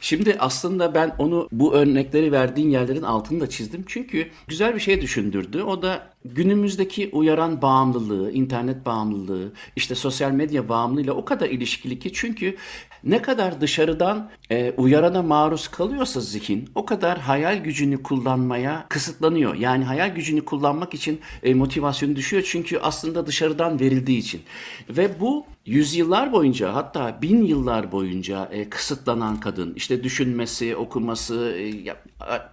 Şimdi 0.00 0.36
aslında 0.38 0.94
ben 0.94 1.12
onu 1.18 1.48
bu 1.52 1.74
örnekleri 1.74 2.32
verdiğin 2.32 2.70
yerlerin 2.70 3.02
altını 3.02 3.40
da 3.40 3.48
çizdim. 3.48 3.84
Çünkü 3.86 4.28
güzel 4.48 4.74
bir 4.74 4.80
şey 4.80 5.00
düşündürdü. 5.00 5.62
O 5.62 5.82
da 5.82 6.02
günümüzdeki 6.24 7.10
uyaran 7.12 7.62
bağımlılığı, 7.62 8.32
internet 8.32 8.86
bağımlılığı, 8.86 9.52
işte 9.76 9.94
sosyal 9.94 10.30
medya 10.30 10.68
bağımlılığıyla 10.68 11.12
o 11.12 11.24
kadar 11.24 11.48
ilişkili 11.48 11.98
ki 11.98 12.12
çünkü 12.12 12.56
ne 13.04 13.22
kadar 13.22 13.60
dışarıdan 13.60 14.30
e, 14.50 14.72
uyarana 14.76 15.22
maruz 15.22 15.68
kalıyorsa 15.68 16.20
zihin 16.20 16.68
o 16.74 16.86
kadar 16.86 17.18
hayal 17.18 17.56
gücünü 17.56 18.02
kullanmaya 18.02 18.86
kısıtlanıyor. 18.88 19.54
Yani 19.54 19.84
hayal 19.84 20.14
gücünü 20.14 20.44
kullanmak 20.44 20.94
için 20.94 21.20
e, 21.42 21.54
motivasyonu 21.54 22.16
düşüyor 22.16 22.42
çünkü 22.46 22.78
aslında 22.78 23.26
dışarıdan 23.26 23.80
verildiği 23.80 24.18
için. 24.18 24.42
Ve 24.90 25.20
bu 25.20 25.46
yüzyıllar 25.66 26.32
boyunca 26.32 26.74
hatta 26.74 27.18
bin 27.22 27.44
yıllar 27.44 27.92
boyunca 27.92 28.48
e, 28.52 28.68
kısıtlanan 28.68 29.40
kadın 29.40 29.72
işte 29.76 30.04
düşünmesi, 30.04 30.76
okuması 30.76 31.54
e, 31.58 31.66
ya, 31.66 31.96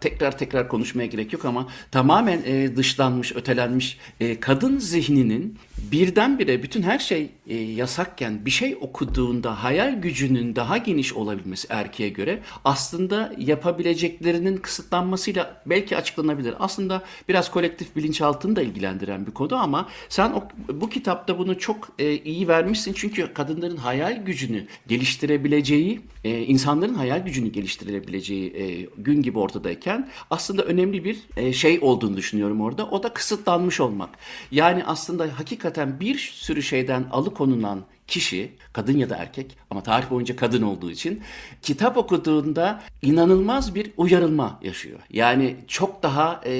tekrar 0.01 0.38
tekrar 0.38 0.68
konuşmaya 0.70 1.06
gerek 1.06 1.34
yok 1.34 1.46
ama 1.46 1.68
tamamen 1.91 2.41
e, 2.46 2.75
dışlanmış, 2.75 3.36
ötelenmiş 3.36 3.98
e, 4.20 4.39
kadın 4.39 4.77
zihninin 4.77 5.58
birdenbire 5.91 6.63
bütün 6.63 6.82
her 6.82 7.00
şey 7.00 7.30
e, 7.48 7.56
yasakken 7.56 8.46
bir 8.46 8.51
şey 8.51 8.77
okuduğunda 8.82 9.63
hayal 9.63 10.01
gücünün 10.01 10.56
daha 10.56 10.77
geniş 10.77 11.13
olabilmesi 11.13 11.68
erkeğe 11.70 12.10
göre 12.10 12.39
aslında 12.65 13.34
yapabileceklerinin 13.38 14.58
kısıtlanmasıyla 14.58 15.62
belki 15.65 15.98
açıklanabilir. 15.98 16.56
Aslında 16.60 17.03
biraz 17.30 17.51
kolektif 17.51 17.96
bilinçaltını 17.96 18.56
da 18.56 18.62
ilgilendiren 18.62 19.25
bir 19.25 19.32
konu 19.32 19.56
ama 19.56 19.89
sen 20.10 20.32
o, 20.32 20.44
bu 20.74 20.89
kitapta 20.89 21.38
bunu 21.38 21.60
çok 21.60 21.89
e, 22.00 22.13
iyi 22.13 22.48
vermişsin 22.48 22.94
çünkü 23.01 23.34
kadınların 23.34 23.77
hayal 23.77 24.25
gücünü 24.25 24.67
geliştirebileceği, 24.88 26.01
e, 26.24 26.39
insanların 26.39 26.93
hayal 26.93 27.25
gücünü 27.25 27.50
geliştirebileceği 27.50 28.53
e, 28.55 28.88
gün 28.98 29.22
gibi 29.22 29.39
ortadayken 29.39 30.10
aslında 30.29 30.63
önemli 30.63 31.03
bir 31.03 31.20
e, 31.38 31.53
şey 31.53 31.79
olduğunu 31.81 32.17
düşünüyorum 32.17 32.62
orada. 32.62 32.86
O 32.89 33.03
da 33.03 33.13
kısıtlanmış 33.13 33.79
olmak. 33.79 34.10
Yani 34.51 34.84
aslında 34.86 35.39
hakikaten 35.39 36.00
bir 36.00 36.17
sürü 36.17 36.63
şeyden 36.63 37.05
alıkonulan 37.12 37.81
kişi, 38.08 38.51
kadın 38.74 38.98
ya 38.98 39.10
da 39.10 39.15
erkek 39.15 39.58
ama 39.70 39.84
tarih 39.84 40.10
boyunca 40.10 40.36
kadın 40.36 40.62
olduğu 40.62 40.91
için 40.91 41.22
kitap 41.62 41.98
okuduğunda 41.98 42.84
inanılmaz 43.01 43.75
bir 43.75 43.91
uyarılma 43.98 44.60
yaşıyor. 44.63 45.00
Yani 45.10 45.55
çok 45.67 46.03
daha 46.03 46.41
e, 46.46 46.51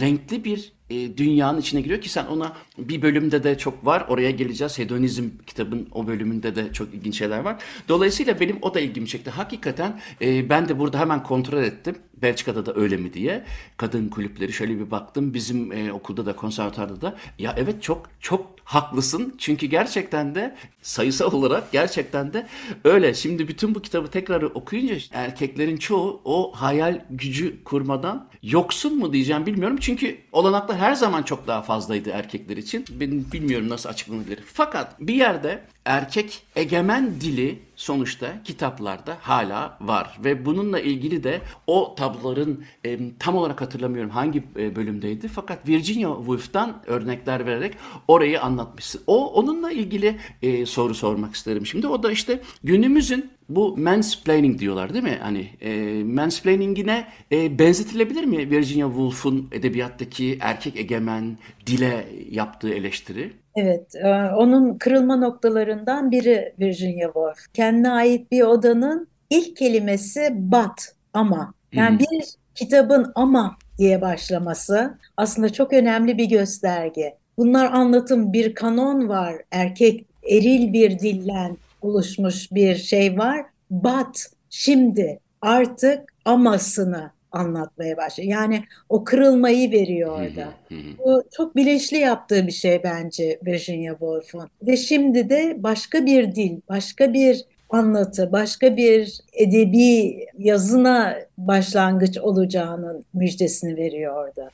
renkli 0.00 0.44
bir 0.44 0.77
e, 0.90 1.16
dünyanın 1.16 1.60
içine 1.60 1.80
giriyor 1.80 2.00
ki 2.00 2.08
sen 2.08 2.26
ona 2.26 2.56
bir 2.78 3.02
bölümde 3.02 3.44
de 3.44 3.58
çok 3.58 3.86
var. 3.86 4.04
Oraya 4.08 4.30
geleceğiz. 4.30 4.78
Hedonizm 4.78 5.28
kitabın 5.46 5.88
o 5.92 6.06
bölümünde 6.06 6.56
de 6.56 6.72
çok 6.72 6.94
ilginç 6.94 7.18
şeyler 7.18 7.38
var. 7.38 7.62
Dolayısıyla 7.88 8.40
benim 8.40 8.58
o 8.62 8.74
da 8.74 8.80
ilgimi 8.80 9.08
çekti. 9.08 9.30
Hakikaten 9.30 10.00
e, 10.22 10.50
ben 10.50 10.68
de 10.68 10.78
burada 10.78 11.00
hemen 11.00 11.22
kontrol 11.22 11.62
ettim. 11.62 11.96
Belçika'da 12.22 12.66
da 12.66 12.74
öyle 12.74 12.96
mi 12.96 13.12
diye. 13.12 13.44
Kadın 13.76 14.08
kulüpleri 14.08 14.52
şöyle 14.52 14.78
bir 14.78 14.90
baktım. 14.90 15.34
Bizim 15.34 15.72
e, 15.72 15.92
okulda 15.92 16.26
da 16.26 16.36
konservatuarda 16.36 17.00
da. 17.00 17.16
Ya 17.38 17.54
evet 17.58 17.82
çok 17.82 18.10
çok 18.20 18.58
haklısın. 18.64 19.34
Çünkü 19.38 19.66
gerçekten 19.66 20.34
de 20.34 20.56
sayısal 20.82 21.32
olarak 21.32 21.72
gerçekten 21.72 22.32
de 22.32 22.46
öyle. 22.84 23.14
Şimdi 23.14 23.48
bütün 23.48 23.74
bu 23.74 23.82
kitabı 23.82 24.08
tekrar 24.08 24.42
okuyunca 24.42 24.96
erkeklerin 25.12 25.76
çoğu 25.76 26.20
o 26.24 26.52
hayal 26.54 27.04
gücü 27.10 27.64
kurmadan 27.64 28.28
yoksun 28.42 28.98
mu 28.98 29.12
diyeceğim 29.12 29.46
bilmiyorum. 29.46 29.76
Çünkü 29.80 30.18
olanaklar 30.32 30.78
her 30.78 30.94
zaman 30.94 31.22
çok 31.22 31.46
daha 31.46 31.62
fazlaydı 31.62 32.10
erkekler 32.10 32.56
için. 32.56 32.84
Ben 32.90 33.32
bilmiyorum 33.32 33.68
nasıl 33.68 33.88
açıklanabilir. 33.88 34.38
Fakat 34.52 35.00
bir 35.00 35.14
yerde 35.14 35.62
erkek 35.84 36.42
egemen 36.56 37.20
dili 37.20 37.67
sonuçta 37.78 38.42
kitaplarda 38.44 39.18
hala 39.20 39.78
var 39.80 40.18
ve 40.24 40.44
bununla 40.46 40.80
ilgili 40.80 41.24
de 41.24 41.40
o 41.66 41.94
tabloların 41.94 42.64
e, 42.84 42.98
tam 43.18 43.36
olarak 43.36 43.60
hatırlamıyorum 43.60 44.10
hangi 44.10 44.42
e, 44.56 44.76
bölümdeydi 44.76 45.28
fakat 45.28 45.68
Virginia 45.68 46.16
Woolf'tan 46.16 46.82
örnekler 46.86 47.46
vererek 47.46 47.74
orayı 48.08 48.42
anlatmışsın. 48.42 49.00
O 49.06 49.32
onunla 49.32 49.72
ilgili 49.72 50.16
e, 50.42 50.66
soru 50.66 50.94
sormak 50.94 51.34
isterim 51.34 51.66
şimdi. 51.66 51.86
O 51.86 52.02
da 52.02 52.12
işte 52.12 52.40
günümüzün 52.64 53.30
bu 53.48 53.76
mansplaining 53.76 54.58
diyorlar 54.58 54.94
değil 54.94 55.04
mi? 55.04 55.18
Hani 55.22 55.50
e, 55.60 56.02
mansplaining'ine 56.04 57.08
e, 57.32 57.58
benzetilebilir 57.58 58.24
mi 58.24 58.50
Virginia 58.50 58.88
Woolf'un 58.88 59.48
edebiyattaki 59.52 60.38
erkek 60.40 60.76
egemen 60.76 61.38
dile 61.66 62.08
yaptığı 62.30 62.74
eleştiri? 62.74 63.32
Evet, 63.60 63.94
e, 63.94 64.08
onun 64.36 64.78
kırılma 64.78 65.16
noktalarından 65.16 66.10
biri 66.10 66.54
Virginia 66.60 67.06
Woolf. 67.06 67.38
Kendine 67.54 67.90
ait 67.90 68.32
bir 68.32 68.42
odanın 68.42 69.08
ilk 69.30 69.56
kelimesi 69.56 70.28
but, 70.32 70.80
ama. 71.14 71.54
Yani 71.72 71.98
bir 71.98 72.24
kitabın 72.54 73.12
ama 73.14 73.56
diye 73.78 74.00
başlaması 74.00 74.98
aslında 75.16 75.52
çok 75.52 75.72
önemli 75.72 76.18
bir 76.18 76.24
gösterge. 76.24 77.16
Bunlar 77.38 77.72
anlatım, 77.72 78.32
bir 78.32 78.54
kanon 78.54 79.08
var, 79.08 79.34
erkek 79.50 80.06
eril 80.30 80.72
bir 80.72 80.98
dillen 80.98 81.56
oluşmuş 81.82 82.52
bir 82.52 82.76
şey 82.76 83.18
var. 83.18 83.46
But, 83.70 84.26
şimdi, 84.50 85.20
artık 85.42 86.12
amasını 86.24 87.10
anlatmaya 87.32 87.96
başlıyor. 87.96 88.30
Yani 88.30 88.64
o 88.88 89.04
kırılmayı 89.04 89.70
veriyor 89.70 90.10
orada. 90.10 90.52
Bu 90.98 91.22
çok 91.36 91.56
bilinçli 91.56 91.96
yaptığı 91.96 92.46
bir 92.46 92.52
şey 92.52 92.82
bence 92.84 93.38
Virginia 93.46 93.92
Woolf'un. 93.92 94.48
Ve 94.62 94.76
şimdi 94.76 95.30
de 95.30 95.56
başka 95.58 96.06
bir 96.06 96.34
dil, 96.34 96.60
başka 96.68 97.12
bir 97.12 97.44
anlatı, 97.70 98.32
başka 98.32 98.76
bir 98.76 99.20
edebi 99.32 100.26
yazına 100.38 101.16
başlangıç 101.38 102.18
olacağının 102.18 103.04
müjdesini 103.14 103.76
veriyor 103.76 104.14
orada. 104.14 104.50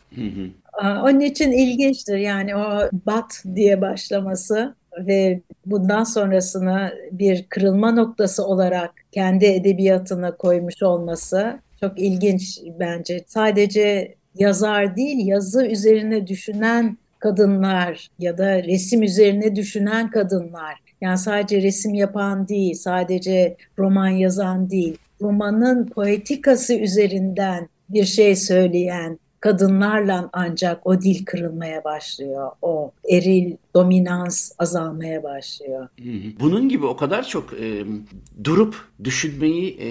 Onun 1.03 1.21
için 1.21 1.53
ilginçtir 1.53 2.17
yani 2.17 2.57
o 2.57 2.91
bat 3.07 3.43
diye 3.55 3.81
başlaması 3.81 4.75
ve 4.99 5.41
bundan 5.67 6.05
sonrasını 6.05 6.93
bir 7.13 7.47
kırılma 7.49 7.93
noktası 7.93 8.47
olarak 8.47 8.91
kendi 9.13 9.45
edebiyatına 9.45 10.37
koymuş 10.37 10.83
olması 10.83 11.59
çok 11.85 11.99
ilginç 11.99 12.61
bence. 12.81 13.25
Sadece 13.27 14.15
yazar 14.35 14.97
değil, 14.97 15.27
yazı 15.27 15.67
üzerine 15.67 16.27
düşünen 16.27 16.99
kadınlar 17.19 18.09
ya 18.19 18.39
da 18.39 18.63
resim 18.63 19.03
üzerine 19.03 19.57
düşünen 19.57 20.11
kadınlar. 20.11 20.75
Yani 21.01 21.19
sadece 21.19 21.63
resim 21.63 21.95
yapan 21.95 22.49
değil, 22.49 22.75
sadece 22.75 23.57
roman 23.79 24.09
yazan 24.09 24.71
değil. 24.71 24.97
Romanın 25.21 25.87
poetikası 25.87 26.75
üzerinden 26.75 27.69
bir 27.89 28.05
şey 28.05 28.37
söyleyen 28.37 29.19
kadınlarla 29.41 30.31
ancak 30.33 30.87
o 30.87 31.01
dil 31.01 31.25
kırılmaya 31.25 31.85
başlıyor. 31.85 32.51
O 32.63 32.91
eril 33.11 33.57
dominans 33.75 34.53
azalmaya 34.59 35.23
başlıyor. 35.23 35.89
Bunun 36.41 36.69
gibi 36.69 36.87
o 36.87 36.97
kadar 36.97 37.29
çok 37.29 37.53
e, 37.53 37.85
durup 38.45 38.77
düşünmeyi 39.05 39.79
e, 39.81 39.89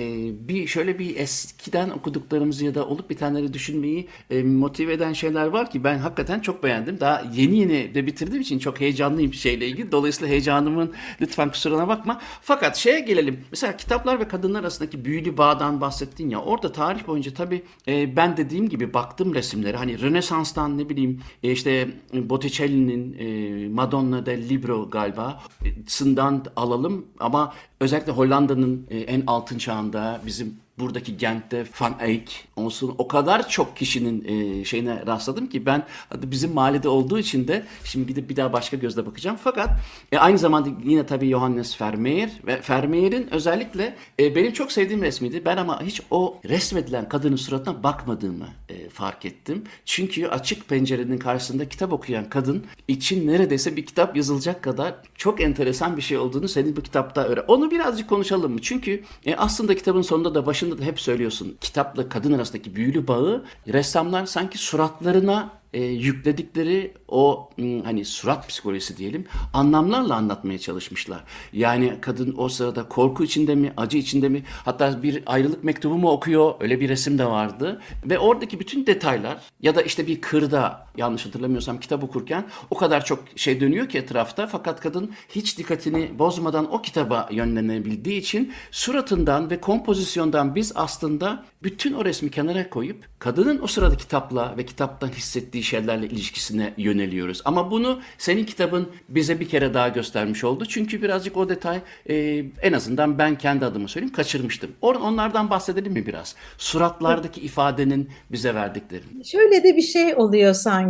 bir 0.47 0.67
şöyle 0.67 0.99
bir 0.99 1.15
eskiden 1.15 1.89
okuduklarımızı 1.89 2.65
ya 2.65 2.75
da 2.75 2.87
olup 2.87 3.09
bitenleri 3.09 3.53
düşünmeyi 3.53 4.07
e, 4.29 4.43
motive 4.43 4.93
eden 4.93 5.13
şeyler 5.13 5.47
var 5.47 5.69
ki 5.69 5.83
ben 5.83 5.97
hakikaten 5.97 6.39
çok 6.39 6.63
beğendim. 6.63 6.99
Daha 6.99 7.23
yeni 7.33 7.59
yeni 7.59 7.95
de 7.95 8.05
bitirdiğim 8.05 8.41
için 8.41 8.59
çok 8.59 8.81
heyecanlıyım 8.81 9.33
şeyle 9.33 9.67
ilgili. 9.67 9.91
Dolayısıyla 9.91 10.31
heyecanımın 10.31 10.93
lütfen 11.21 11.49
kusuruna 11.49 11.87
bakma. 11.87 12.21
Fakat 12.41 12.77
şeye 12.77 12.99
gelelim. 12.99 13.45
Mesela 13.51 13.77
kitaplar 13.77 14.19
ve 14.19 14.27
kadınlar 14.27 14.59
arasındaki 14.59 15.05
büyülü 15.05 15.37
bağdan 15.37 15.81
bahsettin 15.81 16.29
ya. 16.29 16.41
Orada 16.41 16.71
tarih 16.71 17.07
boyunca 17.07 17.33
tabii 17.33 17.63
e, 17.87 18.15
ben 18.15 18.37
dediğim 18.37 18.69
gibi 18.69 18.93
baktım 18.93 19.35
resimleri. 19.35 19.77
Hani 19.77 20.01
Rönesans'tan 20.01 20.77
ne 20.77 20.89
bileyim 20.89 21.21
e, 21.43 21.51
işte 21.51 21.87
Botticelli'nin 22.13 23.15
e, 23.19 23.72
Madonna 23.73 24.25
del 24.25 24.49
Libro 24.49 24.89
galiba. 24.89 25.43
Sından 25.87 26.45
alalım 26.55 27.05
ama 27.19 27.53
özellikle 27.83 28.11
Hollanda'nın 28.11 28.87
e, 28.89 28.99
en 28.99 29.23
altın 29.27 29.57
çağında 29.57 30.21
bizim 30.25 30.63
buradaki 30.79 31.17
Gent'te 31.17 31.65
Van 31.79 31.95
Eyck 31.99 32.31
olsun 32.55 32.95
o 32.97 33.07
kadar 33.07 33.49
çok 33.49 33.77
kişinin 33.77 34.25
e, 34.25 34.65
şeyine 34.65 35.05
rastladım 35.07 35.47
ki 35.47 35.65
ben 35.65 35.85
bizim 36.15 36.53
mahallede 36.53 36.89
olduğu 36.89 37.19
için 37.19 37.47
de 37.47 37.65
şimdi 37.83 38.07
gidip 38.07 38.29
bir 38.29 38.35
daha 38.35 38.53
başka 38.53 38.77
gözle 38.77 39.05
bakacağım. 39.05 39.37
Fakat 39.43 39.69
e, 40.11 40.17
aynı 40.17 40.37
zamanda 40.37 40.69
yine 40.83 41.05
tabii 41.05 41.29
Johannes 41.29 41.81
Vermeer 41.81 42.29
ve 42.47 42.61
Vermeer'in 42.69 43.33
özellikle 43.33 43.95
benim 44.19 44.53
çok 44.53 44.71
sevdiğim 44.71 45.01
resmiydi. 45.01 45.45
Ben 45.45 45.57
ama 45.57 45.81
hiç 45.81 46.01
o 46.11 46.37
resmedilen 46.45 47.09
kadının 47.09 47.35
suratına 47.35 47.83
bakmadığımı 47.83 48.47
fark 48.93 49.25
ettim. 49.25 49.63
Çünkü 49.85 50.27
açık 50.27 50.69
pencerenin 50.69 51.17
karşısında 51.17 51.69
kitap 51.69 51.93
okuyan 51.93 52.29
kadın 52.29 52.65
için 52.87 53.27
neredeyse 53.27 53.75
bir 53.75 53.85
kitap 53.85 54.15
yazılacak 54.15 54.63
kadar 54.63 54.95
çok 55.15 55.41
enteresan 55.41 55.97
bir 55.97 56.01
şey 56.01 56.17
olduğunu 56.17 56.47
senin 56.47 56.75
bu 56.75 56.81
kitapta 56.81 57.23
öyle. 57.23 57.41
Onu 57.41 57.71
birazcık 57.73 58.09
konuşalım 58.09 58.53
mı? 58.53 58.61
Çünkü 58.61 59.03
e, 59.25 59.35
aslında 59.35 59.75
kitabın 59.75 60.01
sonunda 60.01 60.35
da 60.35 60.45
başında 60.45 60.77
da 60.77 60.83
hep 60.83 60.99
söylüyorsun. 60.99 61.57
Kitapla 61.61 62.09
kadın 62.09 62.33
arasındaki 62.33 62.75
büyülü 62.75 63.07
bağı 63.07 63.45
ressamlar 63.67 64.25
sanki 64.25 64.57
suratlarına 64.57 65.63
e, 65.73 65.83
yükledikleri 65.83 66.93
o 67.07 67.49
hani 67.83 68.05
surat 68.05 68.49
psikolojisi 68.49 68.97
diyelim 68.97 69.25
anlamlarla 69.53 70.15
anlatmaya 70.15 70.59
çalışmışlar. 70.59 71.23
Yani 71.53 71.93
kadın 72.01 72.35
o 72.37 72.49
sırada 72.49 72.87
korku 72.89 73.23
içinde 73.23 73.55
mi, 73.55 73.73
acı 73.77 73.97
içinde 73.97 74.29
mi 74.29 74.43
hatta 74.65 75.03
bir 75.03 75.23
ayrılık 75.25 75.63
mektubu 75.63 75.97
mu 75.97 76.11
okuyor 76.11 76.53
öyle 76.59 76.79
bir 76.79 76.89
resim 76.89 77.17
de 77.17 77.25
vardı. 77.25 77.81
Ve 78.05 78.19
oradaki 78.19 78.59
bütün 78.59 78.85
detaylar 78.85 79.41
ya 79.61 79.75
da 79.75 79.81
işte 79.81 80.07
bir 80.07 80.21
kırda 80.21 80.87
yanlış 80.97 81.25
hatırlamıyorsam 81.25 81.79
kitap 81.79 82.03
okurken 82.03 82.45
o 82.71 82.77
kadar 82.77 83.05
çok 83.05 83.23
şey 83.35 83.59
dönüyor 83.59 83.89
ki 83.89 83.97
etrafta 83.97 84.47
fakat 84.47 84.81
kadın 84.81 85.11
hiç 85.29 85.57
dikkatini 85.57 86.19
bozmadan 86.19 86.73
o 86.73 86.81
kitaba 86.81 87.29
yönlenebildiği 87.31 88.19
için 88.19 88.53
suratından 88.71 89.49
ve 89.49 89.61
kompozisyondan 89.61 90.55
biz 90.55 90.71
aslında 90.75 91.43
bütün 91.63 91.93
o 91.93 92.05
resmi 92.05 92.31
kenara 92.31 92.69
koyup 92.69 93.05
kadının 93.19 93.61
o 93.61 93.67
sırada 93.67 93.97
kitapla 93.97 94.53
ve 94.57 94.65
kitaptan 94.65 95.07
hissettiği 95.07 95.63
şeylerle 95.63 96.05
ilişkisine 96.05 96.73
yöneliyoruz. 96.77 97.41
Ama 97.45 97.71
bunu 97.71 97.99
senin 98.17 98.45
kitabın 98.45 98.87
bize 99.09 99.39
bir 99.39 99.49
kere 99.49 99.73
daha 99.73 99.89
göstermiş 99.89 100.43
oldu. 100.43 100.65
Çünkü 100.65 101.01
birazcık 101.01 101.37
o 101.37 101.49
detay 101.49 101.81
e, 102.09 102.45
en 102.61 102.73
azından 102.73 103.17
ben 103.17 103.37
kendi 103.37 103.65
adıma 103.65 103.87
söyleyeyim 103.87 104.13
kaçırmıştım. 104.13 104.71
Or 104.81 104.95
onlardan 104.95 105.49
bahsedelim 105.49 105.93
mi 105.93 106.05
biraz? 106.05 106.35
Suratlardaki 106.57 107.41
ifadenin 107.41 108.09
bize 108.31 108.55
verdikleri. 108.55 109.03
Şöyle 109.25 109.63
de 109.63 109.77
bir 109.77 109.81
şey 109.81 110.15
oluyor 110.15 110.53
sanki. 110.53 110.82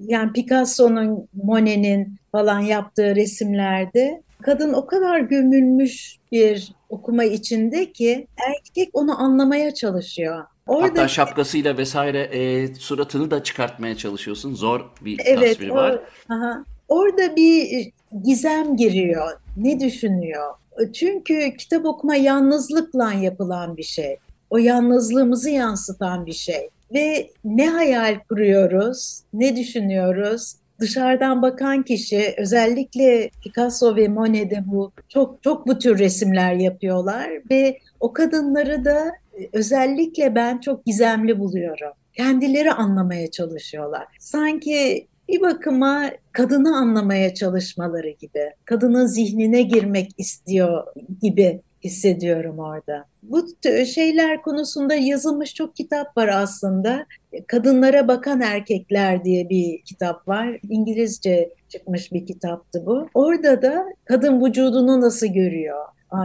Yani 0.00 0.32
Picasso'nun, 0.32 1.28
Monet'in 1.42 2.16
falan 2.32 2.60
yaptığı 2.60 3.16
resimlerde 3.16 4.22
kadın 4.42 4.72
o 4.72 4.86
kadar 4.86 5.20
gömülmüş 5.20 6.16
bir 6.32 6.72
okuma 6.88 7.24
içinde 7.24 7.92
ki 7.92 8.26
erkek 8.36 8.90
onu 8.92 9.20
anlamaya 9.20 9.74
çalışıyor. 9.74 10.44
Orada, 10.66 10.88
Hatta 10.88 11.08
şapkasıyla 11.08 11.76
vesaire 11.76 12.20
e, 12.20 12.74
suratını 12.74 13.30
da 13.30 13.42
çıkartmaya 13.42 13.96
çalışıyorsun. 13.96 14.54
Zor 14.54 14.80
bir 15.00 15.20
evet, 15.24 15.52
tasviri 15.52 15.74
var. 15.74 16.00
Aha. 16.28 16.64
Orada 16.88 17.36
bir 17.36 17.90
gizem 18.24 18.76
giriyor. 18.76 19.30
Ne 19.56 19.80
düşünüyor? 19.80 20.54
Çünkü 20.94 21.56
kitap 21.56 21.84
okuma 21.84 22.16
yalnızlıkla 22.16 23.12
yapılan 23.12 23.76
bir 23.76 23.82
şey. 23.82 24.16
O 24.50 24.58
yalnızlığımızı 24.58 25.50
yansıtan 25.50 26.26
bir 26.26 26.32
şey. 26.32 26.68
Ve 26.94 27.30
ne 27.44 27.68
hayal 27.68 28.18
kuruyoruz, 28.28 29.22
ne 29.32 29.56
düşünüyoruz, 29.56 30.54
dışarıdan 30.80 31.42
bakan 31.42 31.82
kişi 31.82 32.34
özellikle 32.38 33.30
Picasso 33.42 33.96
ve 33.96 34.08
Monet'de 34.08 34.62
bu 34.66 34.92
çok 35.08 35.42
çok 35.42 35.66
bu 35.66 35.78
tür 35.78 35.98
resimler 35.98 36.54
yapıyorlar 36.54 37.30
ve 37.50 37.78
o 38.00 38.12
kadınları 38.12 38.84
da 38.84 39.12
özellikle 39.52 40.34
ben 40.34 40.58
çok 40.58 40.86
gizemli 40.86 41.38
buluyorum. 41.38 41.92
Kendileri 42.12 42.72
anlamaya 42.72 43.30
çalışıyorlar. 43.30 44.06
Sanki 44.20 45.06
bir 45.28 45.40
bakıma 45.40 46.10
kadını 46.32 46.76
anlamaya 46.76 47.34
çalışmaları 47.34 48.10
gibi, 48.10 48.50
kadının 48.64 49.06
zihnine 49.06 49.62
girmek 49.62 50.10
istiyor 50.18 50.84
gibi 51.22 51.60
hissediyorum 51.84 52.58
orada. 52.58 53.04
Bu 53.22 53.46
şeyler 53.86 54.42
konusunda 54.42 54.94
yazılmış 54.94 55.54
çok 55.54 55.76
kitap 55.76 56.16
var 56.16 56.28
aslında. 56.28 57.06
Kadınlara 57.46 58.08
Bakan 58.08 58.40
Erkekler 58.40 59.24
diye 59.24 59.48
bir 59.48 59.82
kitap 59.82 60.28
var. 60.28 60.58
İngilizce 60.68 61.50
çıkmış 61.68 62.12
bir 62.12 62.26
kitaptı 62.26 62.86
bu. 62.86 63.08
Orada 63.14 63.62
da 63.62 63.86
kadın 64.04 64.44
vücudunu 64.44 65.00
nasıl 65.00 65.26
görüyor, 65.26 65.84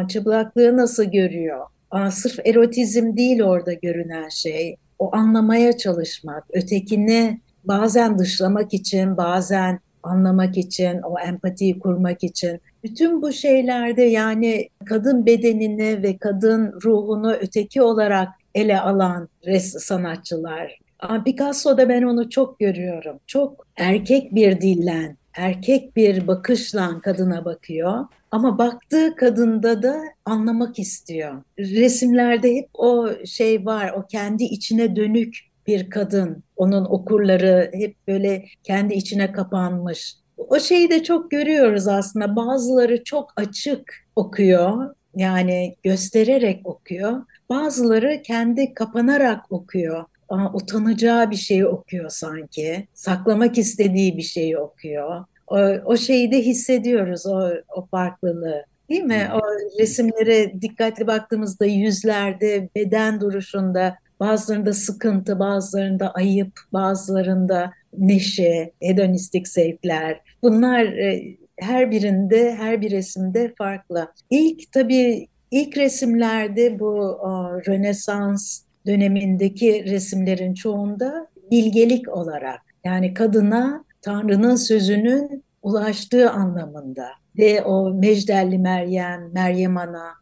çıplaklığı 0.10 0.78
nasıl 0.78 1.04
görüyor. 1.04 1.66
Sırf 2.12 2.40
erotizm 2.46 3.18
değil 3.18 3.42
orada 3.42 3.74
görünen 3.74 4.30
şey. 4.30 4.76
O 5.00 5.16
anlamaya 5.16 5.78
çalışmak, 5.78 6.44
ötekini 6.54 7.40
bazen 7.64 8.20
dışlamak 8.20 8.74
için, 8.74 9.18
bazen 9.18 9.80
anlamak 10.04 10.58
için, 10.58 11.02
o 11.02 11.20
empatiyi 11.20 11.80
kurmak 11.80 12.24
için. 12.24 12.60
Bütün 12.84 13.22
bu 13.22 13.32
şeylerde 13.32 14.02
yani 14.04 14.70
kadın 14.86 15.26
bedenini 15.26 16.04
ve 16.04 16.18
kadın 16.18 16.74
ruhunu 16.84 17.34
öteki 17.34 17.82
olarak 17.82 18.30
ele 18.56 18.80
alan 18.82 19.30
res 19.46 19.76
sanatçılar. 19.80 20.80
Picasso'da 21.26 21.90
ben 21.90 22.04
onu 22.04 22.30
çok 22.30 22.60
görüyorum. 22.60 23.20
Çok 23.28 23.68
erkek 23.78 24.36
bir 24.36 24.62
dillen, 24.62 25.18
erkek 25.38 25.96
bir 25.96 26.28
bakışla 26.28 27.02
kadına 27.02 27.46
bakıyor. 27.46 28.06
Ama 28.32 28.58
baktığı 28.58 29.16
kadında 29.16 29.84
da 29.84 30.02
anlamak 30.26 30.80
istiyor. 30.80 31.44
Resimlerde 31.60 32.56
hep 32.56 32.70
o 32.74 33.10
şey 33.26 33.66
var, 33.66 33.94
o 33.98 34.08
kendi 34.08 34.44
içine 34.44 34.96
dönük 34.96 35.38
bir 35.68 35.90
kadın. 35.90 36.44
Onun 36.56 36.86
okurları 36.86 37.72
hep 37.74 37.96
böyle 38.08 38.46
kendi 38.64 38.94
içine 38.94 39.32
kapanmış. 39.32 40.16
O 40.54 40.60
şeyi 40.60 40.90
de 40.90 41.04
çok 41.04 41.32
görüyoruz 41.32 41.88
aslında. 41.88 42.36
Bazıları 42.36 43.04
çok 43.04 43.34
açık 43.36 43.94
okuyor. 44.16 44.96
Yani 45.16 45.76
göstererek 45.84 46.68
okuyor. 46.68 47.22
Bazıları 47.50 48.22
kendi 48.22 48.74
kapanarak 48.74 49.52
okuyor. 49.52 50.06
Aa, 50.30 50.54
utanacağı 50.54 51.32
bir 51.32 51.36
şeyi 51.36 51.66
okuyor 51.66 52.10
sanki. 52.10 52.88
Saklamak 52.94 53.58
istediği 53.58 54.18
bir 54.18 54.22
şeyi 54.22 54.58
okuyor. 54.58 55.26
O, 55.48 55.58
o 55.86 55.98
şeyi 55.98 56.32
de 56.32 56.42
hissediyoruz, 56.42 57.26
o, 57.26 57.50
o 57.76 57.86
farklılığı. 57.86 58.66
Değil 58.90 59.04
mi? 59.04 59.30
O 59.34 59.42
resimlere 59.80 60.62
dikkatli 60.62 61.08
baktığımızda 61.08 61.66
yüzlerde, 61.66 62.70
beden 62.76 63.22
duruşunda 63.22 63.98
Bazılarında 64.20 64.74
sıkıntı, 64.74 65.40
bazılarında 65.40 66.12
ayıp, 66.12 66.60
bazılarında 66.74 67.72
neşe, 67.98 68.72
hedonistik 68.82 69.48
zevkler. 69.48 70.22
Bunlar 70.44 70.84
e, 70.86 71.38
her 71.60 71.92
birinde, 71.92 72.56
her 72.56 72.82
bir 72.82 72.92
resimde 72.92 73.54
farklı. 73.58 74.08
İlk 74.30 74.72
tabii 74.72 75.28
ilk 75.52 75.78
resimlerde 75.78 76.80
bu 76.80 76.86
o, 76.86 77.62
Rönesans 77.68 78.62
dönemindeki 78.86 79.86
resimlerin 79.86 80.54
çoğunda 80.54 81.28
bilgelik 81.52 82.18
olarak 82.18 82.62
yani 82.84 83.14
kadına 83.14 83.84
Tanrı'nın 84.02 84.56
sözünün 84.56 85.44
ulaştığı 85.62 86.32
anlamında 86.32 87.08
ve 87.38 87.62
o 87.62 87.94
Mecdelli 87.94 88.58
Meryem, 88.58 89.32
Meryem 89.34 89.78
Ana, 89.78 90.14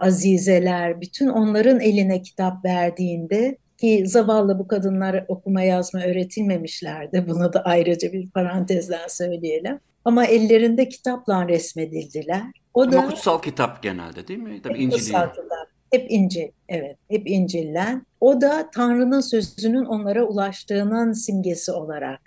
azizeler, 0.00 1.00
bütün 1.00 1.28
onların 1.28 1.80
eline 1.80 2.22
kitap 2.22 2.64
verdiğinde 2.64 3.56
ki 3.82 4.02
zavallı 4.06 4.58
bu 4.58 4.68
kadınlar 4.68 5.24
okuma 5.28 5.62
yazma 5.62 6.00
öğretilmemişlerdi. 6.00 7.24
Bunu 7.28 7.52
da 7.52 7.62
ayrıca 7.64 8.12
bir 8.12 8.30
parantezden 8.30 9.08
söyleyelim. 9.08 9.80
Ama 10.04 10.24
ellerinde 10.24 10.88
kitapla 10.88 11.48
resmedildiler. 11.48 12.42
O 12.74 12.82
Ama 12.82 12.92
da 12.92 13.06
kutsal 13.06 13.42
kitap 13.42 13.82
genelde 13.82 14.28
değil 14.28 14.40
mi? 14.40 14.62
Tabii 14.62 14.78
İncil'i. 14.78 15.00
Kutsal 15.00 15.28
kitap. 15.28 15.71
Hep 15.92 16.10
İncil, 16.10 16.48
evet, 16.68 16.96
hep 17.10 17.30
İncil'den. 17.30 18.06
O 18.20 18.40
da 18.40 18.70
Tanrı'nın 18.74 19.20
sözünün 19.20 19.84
onlara 19.84 20.24
ulaştığının 20.24 21.12
simgesi 21.12 21.72
olarak. 21.72 22.20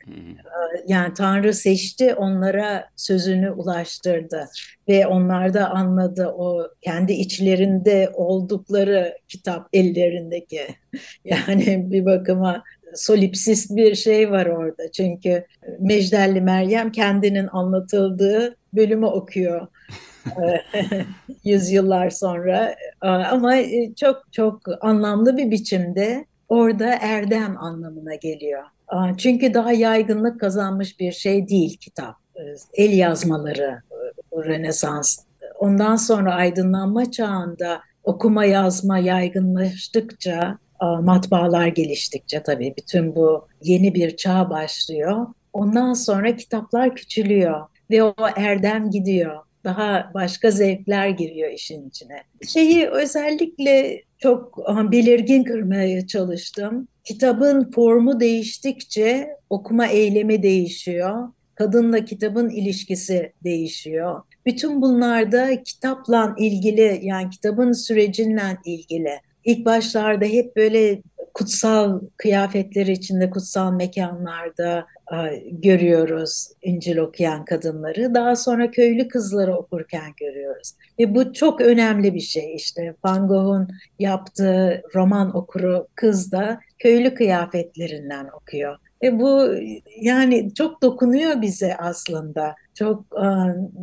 Yani 0.88 1.14
Tanrı 1.14 1.54
seçti, 1.54 2.16
onlara 2.16 2.90
sözünü 2.96 3.52
ulaştırdı 3.52 4.48
ve 4.88 5.08
onlar 5.08 5.54
da 5.54 5.70
anladı 5.70 6.28
o 6.28 6.68
kendi 6.82 7.14
içlerinde 7.14 8.12
oldukları 8.14 9.18
kitap 9.28 9.68
ellerindeki. 9.74 10.62
Yani 11.26 11.92
bir 11.92 12.06
bakıma 12.06 12.64
solipsist 12.96 13.76
bir 13.76 13.96
şey 13.96 14.32
var 14.32 14.46
orada. 14.46 14.92
Çünkü 14.92 15.46
Mecdelli 15.80 16.42
Meryem 16.42 16.92
kendinin 16.92 17.48
anlatıldığı 17.52 18.56
bölümü 18.74 19.06
okuyor. 19.06 19.68
yüzyıllar 21.44 22.10
sonra 22.10 22.76
ama 23.02 23.54
çok 23.96 24.24
çok 24.32 24.62
anlamlı 24.82 25.38
bir 25.38 25.52
biçimde 25.52 26.26
orada 26.50 26.98
erdem 27.02 27.58
anlamına 27.58 28.16
geliyor. 28.16 28.64
Çünkü 29.18 29.54
daha 29.54 29.72
yaygınlık 29.72 30.40
kazanmış 30.40 31.00
bir 31.00 31.12
şey 31.12 31.48
değil 31.48 31.78
kitap. 31.78 32.16
El 32.74 32.94
yazmaları 32.94 33.82
Rönesans. 34.34 35.20
Ondan 35.60 35.96
sonra 35.96 36.34
aydınlanma 36.34 37.12
çağında 37.12 37.82
okuma 38.04 38.46
yazma 38.46 39.00
yaygınlaştıkça, 39.00 40.58
matbaalar 41.02 41.68
geliştikçe 41.68 42.44
tabii 42.44 42.74
bütün 42.78 43.16
bu 43.16 43.48
yeni 43.62 43.96
bir 43.96 44.18
çağ 44.18 44.50
başlıyor. 44.50 45.28
Ondan 45.54 45.94
sonra 45.94 46.36
kitaplar 46.36 46.96
küçülüyor 46.96 47.62
ve 47.92 48.04
o 48.04 48.16
erdem 48.36 48.90
gidiyor 48.90 49.36
daha 49.66 50.12
başka 50.14 50.52
zevkler 50.52 51.10
giriyor 51.10 51.52
işin 51.52 51.90
içine. 51.90 52.24
Şeyi 52.48 52.88
özellikle 52.88 54.04
çok 54.18 54.68
belirgin 54.92 55.44
kırmaya 55.44 56.08
çalıştım. 56.08 56.88
Kitabın 57.04 57.72
formu 57.72 58.20
değiştikçe 58.20 59.30
okuma 59.50 59.88
eylemi 59.88 60.44
değişiyor. 60.44 61.30
Kadınla 61.56 62.06
kitabın 62.06 62.50
ilişkisi 62.50 63.32
değişiyor. 63.44 64.22
Bütün 64.46 64.82
bunlarda 64.82 65.64
kitapla 65.64 66.36
ilgili 66.38 67.00
yani 67.04 67.30
kitabın 67.30 67.72
sürecinden 67.72 68.58
ilgili. 68.66 69.20
İlk 69.46 69.66
başlarda 69.66 70.26
hep 70.26 70.56
böyle 70.56 71.02
kutsal 71.36 72.00
kıyafetleri 72.18 72.92
içinde, 72.92 73.30
kutsal 73.30 73.72
mekanlarda 73.74 74.86
görüyoruz 75.52 76.48
İncil 76.62 76.98
okuyan 76.98 77.46
kadınları. 77.46 78.16
Daha 78.16 78.36
sonra 78.36 78.72
köylü 78.72 79.08
kızları 79.08 79.56
okurken 79.56 80.12
görüyoruz. 80.18 80.74
Ve 81.00 81.16
bu 81.16 81.34
çok 81.34 81.62
önemli 81.62 82.14
bir 82.14 82.20
şey 82.20 82.56
işte. 82.56 82.96
Van 83.04 83.28
Gogh'un 83.28 83.68
yaptığı 84.00 84.82
roman 84.96 85.36
okuru 85.36 85.88
kız 85.96 86.32
da 86.32 86.60
köylü 86.80 87.14
kıyafetlerinden 87.14 88.28
okuyor. 88.42 88.78
Ve 89.04 89.20
bu 89.20 89.54
yani 90.02 90.54
çok 90.54 90.82
dokunuyor 90.82 91.42
bize 91.42 91.76
aslında. 91.78 92.56
Çok 92.74 93.06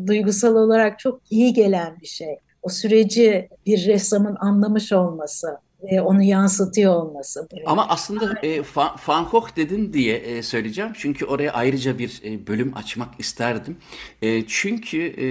duygusal 0.07 0.55
olarak 0.55 0.99
çok 0.99 1.21
iyi 1.31 1.53
gelen 1.53 2.01
bir 2.01 2.07
şey. 2.07 2.38
O 2.62 2.69
süreci 2.69 3.49
bir 3.67 3.87
ressamın 3.87 4.37
anlamış 4.41 4.93
olması 4.93 5.57
e, 5.88 6.01
onu 6.01 6.23
yansıtıyor 6.23 6.95
olması. 6.95 7.49
Ama 7.66 7.88
aslında 7.88 8.38
e, 8.42 8.62
Van 9.07 9.29
Gogh 9.31 9.57
dedin 9.57 9.92
diye 9.92 10.16
e, 10.16 10.42
söyleyeceğim. 10.42 10.90
Çünkü 10.95 11.25
oraya 11.25 11.53
ayrıca 11.53 11.99
bir 11.99 12.21
e, 12.25 12.47
bölüm 12.47 12.77
açmak 12.77 13.21
isterdim. 13.21 13.77
E, 14.23 14.47
çünkü 14.47 14.99
e, 14.99 15.27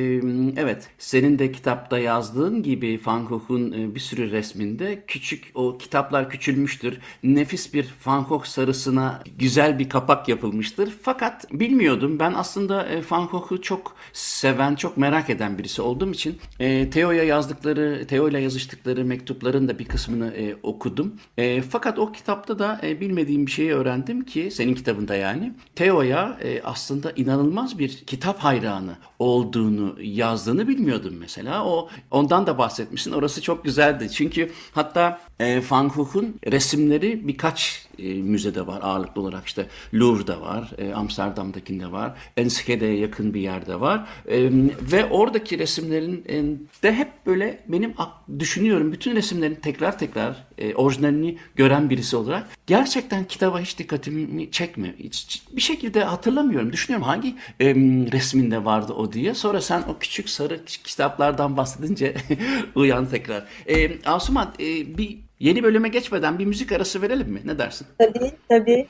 evet 0.61 0.87
senin 0.97 1.39
de 1.39 1.51
kitapta 1.51 1.99
yazdığın 1.99 2.63
gibi 2.63 3.01
Van 3.05 3.25
Gogh'un 3.25 3.71
e, 3.71 3.95
bir 3.95 3.99
sürü 3.99 4.31
resminde 4.31 5.03
küçük 5.07 5.51
o 5.55 5.77
kitaplar 5.77 6.29
küçülmüştür. 6.29 6.99
Nefis 7.23 7.73
bir 7.73 7.95
Van 8.05 8.23
Gogh 8.23 8.45
sarısına 8.45 9.23
güzel 9.37 9.79
bir 9.79 9.89
kapak 9.89 10.27
yapılmıştır. 10.29 10.93
Fakat 11.01 11.51
bilmiyordum. 11.51 12.19
Ben 12.19 12.33
aslında 12.33 12.87
e, 12.87 13.01
Van 13.11 13.27
Gogh'u 13.27 13.61
çok 13.61 13.95
seven, 14.13 14.75
çok 14.75 14.97
merak 14.97 15.29
eden 15.29 15.57
birisi 15.57 15.81
olduğum 15.81 16.11
için 16.11 16.37
e, 16.59 16.89
Theo'ya 16.89 17.23
yazdıkları, 17.23 18.07
Theo 18.07 18.29
ile 18.29 18.39
yazıştıkları 18.39 19.05
mektupların 19.05 19.67
da 19.67 19.79
bir 19.79 19.85
kısmını 19.85 20.33
e, 20.41 20.55
okudum. 20.63 21.15
E, 21.37 21.61
fakat 21.61 21.99
o 21.99 22.11
kitapta 22.11 22.59
da 22.59 22.79
e, 22.83 23.01
bilmediğim 23.01 23.45
bir 23.45 23.51
şeyi 23.51 23.73
öğrendim 23.73 24.25
ki 24.25 24.51
senin 24.51 24.75
kitabında 24.75 25.15
yani 25.15 25.53
Theo'ya 25.75 26.37
e, 26.43 26.61
aslında 26.61 27.11
inanılmaz 27.11 27.79
bir 27.79 27.89
kitap 27.89 28.39
hayranı 28.39 28.95
olduğunu 29.19 29.95
yazdığını 30.01 30.67
bilmiyordum 30.67 31.13
mesela. 31.19 31.65
O 31.65 31.89
ondan 32.11 32.47
da 32.47 32.57
bahsetmişsin. 32.57 33.11
Orası 33.11 33.41
çok 33.41 33.63
güzeldi. 33.63 34.09
Çünkü 34.09 34.51
hatta 34.71 35.21
e, 35.39 35.61
Van 35.71 35.89
Gogh'un 35.89 36.35
resimleri 36.51 37.27
birkaç 37.27 37.87
e, 38.03 38.13
müzede 38.13 38.67
var 38.67 38.79
ağırlıklı 38.81 39.21
olarak 39.21 39.45
işte 39.45 39.67
Louvre'da 39.93 40.41
var, 40.41 40.71
e, 40.77 40.93
Amsterdam'dakinde 40.93 41.91
var, 41.91 42.17
Enschede'ye 42.37 42.97
yakın 42.97 43.33
bir 43.33 43.41
yerde 43.41 43.79
var 43.79 44.07
e, 44.27 44.49
ve 44.91 45.05
oradaki 45.05 45.59
resimlerin 45.59 46.25
e, 46.29 46.43
de 46.83 46.93
hep 46.93 47.25
böyle 47.25 47.63
benim 47.67 47.93
düşünüyorum 48.39 48.91
bütün 48.91 49.15
resimlerin 49.15 49.55
tekrar 49.55 49.99
tekrar 49.99 50.35
e, 50.57 50.75
orijinalini 50.75 51.37
gören 51.55 51.89
birisi 51.89 52.15
olarak 52.15 52.47
gerçekten 52.67 53.25
kitaba 53.25 53.59
hiç 53.59 53.79
dikkatimi 53.79 54.51
çekmiyor. 54.51 54.93
Hiç, 54.97 55.43
bir 55.51 55.61
şekilde 55.61 56.03
hatırlamıyorum. 56.03 56.73
Düşünüyorum 56.73 57.07
hangi 57.07 57.35
e, 57.59 57.75
resminde 58.11 58.65
vardı 58.65 58.93
o 58.93 59.13
diye. 59.13 59.33
Sonra 59.33 59.61
sen 59.61 59.81
o 59.81 59.97
küçük 59.99 60.29
sarı 60.29 60.65
kitaplardan 60.65 61.57
bahsedince 61.57 62.15
uyan 62.75 63.05
tekrar. 63.09 63.45
E, 63.67 64.03
Asuman 64.03 64.53
e, 64.59 64.97
bir 64.97 65.19
Yeni 65.41 65.63
bölüme 65.63 65.89
geçmeden 65.89 66.39
bir 66.39 66.45
müzik 66.45 66.71
arası 66.71 67.01
verelim 67.01 67.29
mi? 67.29 67.41
Ne 67.45 67.57
dersin? 67.59 67.87
Tabii, 67.97 68.31
tabii. 68.49 68.87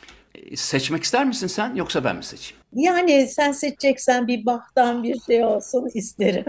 Seçmek 0.56 1.04
ister 1.04 1.26
misin 1.26 1.48
sen 1.48 1.76
yoksa 1.76 2.04
ben 2.04 2.16
mi 2.16 2.24
seçeyim? 2.24 2.62
Yani 2.74 3.28
sen 3.28 3.52
seçeceksen 3.52 4.28
bir 4.28 4.46
Bach'tan 4.46 5.04
bir 5.04 5.20
şey 5.20 5.46
olsun 5.46 5.90
isterim. 5.94 6.46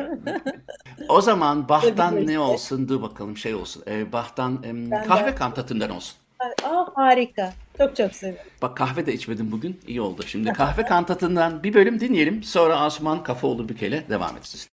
o 1.09 1.21
zaman 1.21 1.69
Bach'tan 1.69 2.27
ne 2.27 2.39
olsun? 2.39 2.89
Dur 2.89 3.03
bakalım 3.03 3.37
şey 3.37 3.55
olsun. 3.55 3.83
Ee, 3.87 4.13
Bach'tan 4.13 4.63
e, 4.63 4.91
kahve 5.07 5.35
kantatından 5.35 5.91
olsun. 5.91 6.17
Aa, 6.65 6.87
harika. 6.95 7.53
Çok 7.79 7.97
çok 7.97 8.15
seviyorum. 8.15 8.51
Bak 8.63 8.77
kahve 8.77 9.07
de 9.07 9.13
içmedim 9.13 9.53
bugün. 9.53 9.81
İyi 9.87 10.01
oldu. 10.01 10.23
Şimdi 10.27 10.53
kahve 10.53 10.83
kantatından 10.83 11.63
bir 11.63 11.75
bölüm 11.75 12.01
dinleyelim. 12.01 12.43
Sonra 12.43 12.81
Asuman 12.81 13.23
Kafaoğlu 13.23 13.69
Büke'yle 13.69 14.05
devam 14.09 14.37
edeceğiz. 14.37 14.72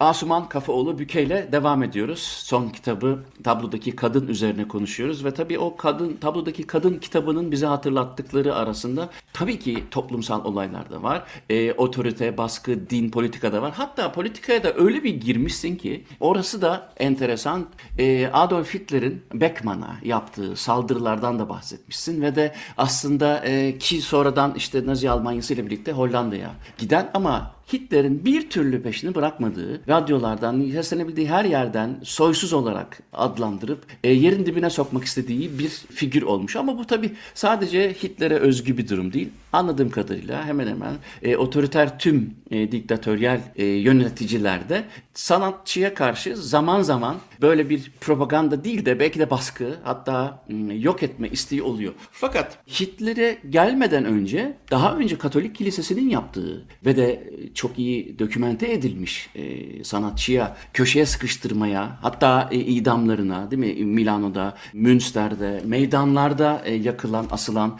Asuman 0.00 0.48
Kafaoğlu 0.48 0.98
Büke 0.98 1.22
ile 1.22 1.48
devam 1.52 1.82
ediyoruz. 1.82 2.18
Son 2.18 2.68
kitabı 2.68 3.24
tablodaki 3.44 3.96
kadın 3.96 4.26
üzerine 4.28 4.68
konuşuyoruz 4.68 5.24
ve 5.24 5.34
tabii 5.34 5.58
o 5.58 5.76
kadın 5.76 6.16
tablodaki 6.16 6.66
kadın 6.66 6.98
kitabının 6.98 7.52
bize 7.52 7.66
hatırlattıkları 7.66 8.54
arasında 8.54 9.08
tabii 9.32 9.58
ki 9.58 9.84
toplumsal 9.90 10.44
olaylar 10.44 10.90
da 10.90 11.02
var. 11.02 11.24
E, 11.50 11.72
otorite, 11.72 12.38
baskı, 12.38 12.90
din, 12.90 13.10
politika 13.10 13.52
da 13.52 13.62
var. 13.62 13.72
Hatta 13.74 14.12
politikaya 14.12 14.62
da 14.62 14.74
öyle 14.74 15.04
bir 15.04 15.20
girmişsin 15.20 15.76
ki 15.76 16.04
orası 16.20 16.62
da 16.62 16.92
enteresan. 16.96 17.66
E, 17.98 18.26
Adolf 18.32 18.74
Hitler'in 18.74 19.22
Beckmann'a 19.34 19.96
yaptığı 20.04 20.56
saldırılardan 20.56 21.38
da 21.38 21.48
bahsetmişsin 21.48 22.22
ve 22.22 22.34
de 22.34 22.54
aslında 22.76 23.44
e, 23.44 23.78
ki 23.78 24.02
sonradan 24.02 24.54
işte 24.56 24.86
Nazi 24.86 25.10
Almanyası 25.10 25.54
ile 25.54 25.66
birlikte 25.66 25.92
Hollanda'ya 25.92 26.50
giden 26.78 27.10
ama 27.14 27.59
Hitler'in 27.72 28.24
bir 28.24 28.50
türlü 28.50 28.82
peşini 28.82 29.14
bırakmadığı, 29.14 29.80
radyolardan, 29.88 30.70
seslenebildiği 30.72 31.28
her 31.28 31.44
yerden 31.44 31.96
soysuz 32.02 32.52
olarak 32.52 33.02
adlandırıp 33.12 33.78
e, 34.04 34.12
yerin 34.12 34.46
dibine 34.46 34.70
sokmak 34.70 35.04
istediği 35.04 35.58
bir 35.58 35.68
figür 35.68 36.22
olmuş. 36.22 36.56
Ama 36.56 36.78
bu 36.78 36.86
tabi 36.86 37.12
sadece 37.34 37.92
Hitler'e 38.02 38.34
özgü 38.34 38.78
bir 38.78 38.88
durum 38.88 39.12
değil. 39.12 39.28
Anladığım 39.52 39.90
kadarıyla 39.90 40.46
hemen 40.46 40.66
hemen 40.66 40.94
e, 41.22 41.36
otoriter 41.36 41.98
tüm 41.98 42.34
e, 42.50 42.72
diktatöryel 42.72 43.40
e, 43.56 43.64
yöneticilerde 43.64 44.84
sanatçıya 45.14 45.94
karşı 45.94 46.36
zaman 46.36 46.82
zaman 46.82 47.16
böyle 47.40 47.70
bir 47.70 47.92
propaganda 48.00 48.64
değil 48.64 48.84
de 48.84 49.00
belki 49.00 49.18
de 49.18 49.30
baskı 49.30 49.76
hatta 49.82 50.44
yok 50.72 51.02
etme 51.02 51.28
isteği 51.28 51.62
oluyor. 51.62 51.92
Fakat 52.12 52.58
Hitler'e 52.80 53.38
gelmeden 53.50 54.04
önce 54.04 54.56
daha 54.70 54.96
önce 54.96 55.18
Katolik 55.18 55.54
Kilisesi'nin 55.54 56.08
yaptığı 56.08 56.64
ve 56.86 56.96
de 56.96 57.32
çok 57.54 57.78
iyi 57.78 58.18
dokümente 58.18 58.72
edilmiş 58.72 59.30
e, 59.34 59.84
sanatçıya 59.84 60.56
köşeye 60.72 61.06
sıkıştırmaya 61.06 61.98
hatta 62.02 62.48
e, 62.52 62.56
idamlarına 62.56 63.50
değil 63.50 63.60
mi 63.60 63.84
Milano'da, 63.84 64.56
Münster'de, 64.72 65.62
meydanlarda 65.64 66.62
e, 66.64 66.74
yakılan, 66.74 67.26
asılan 67.30 67.78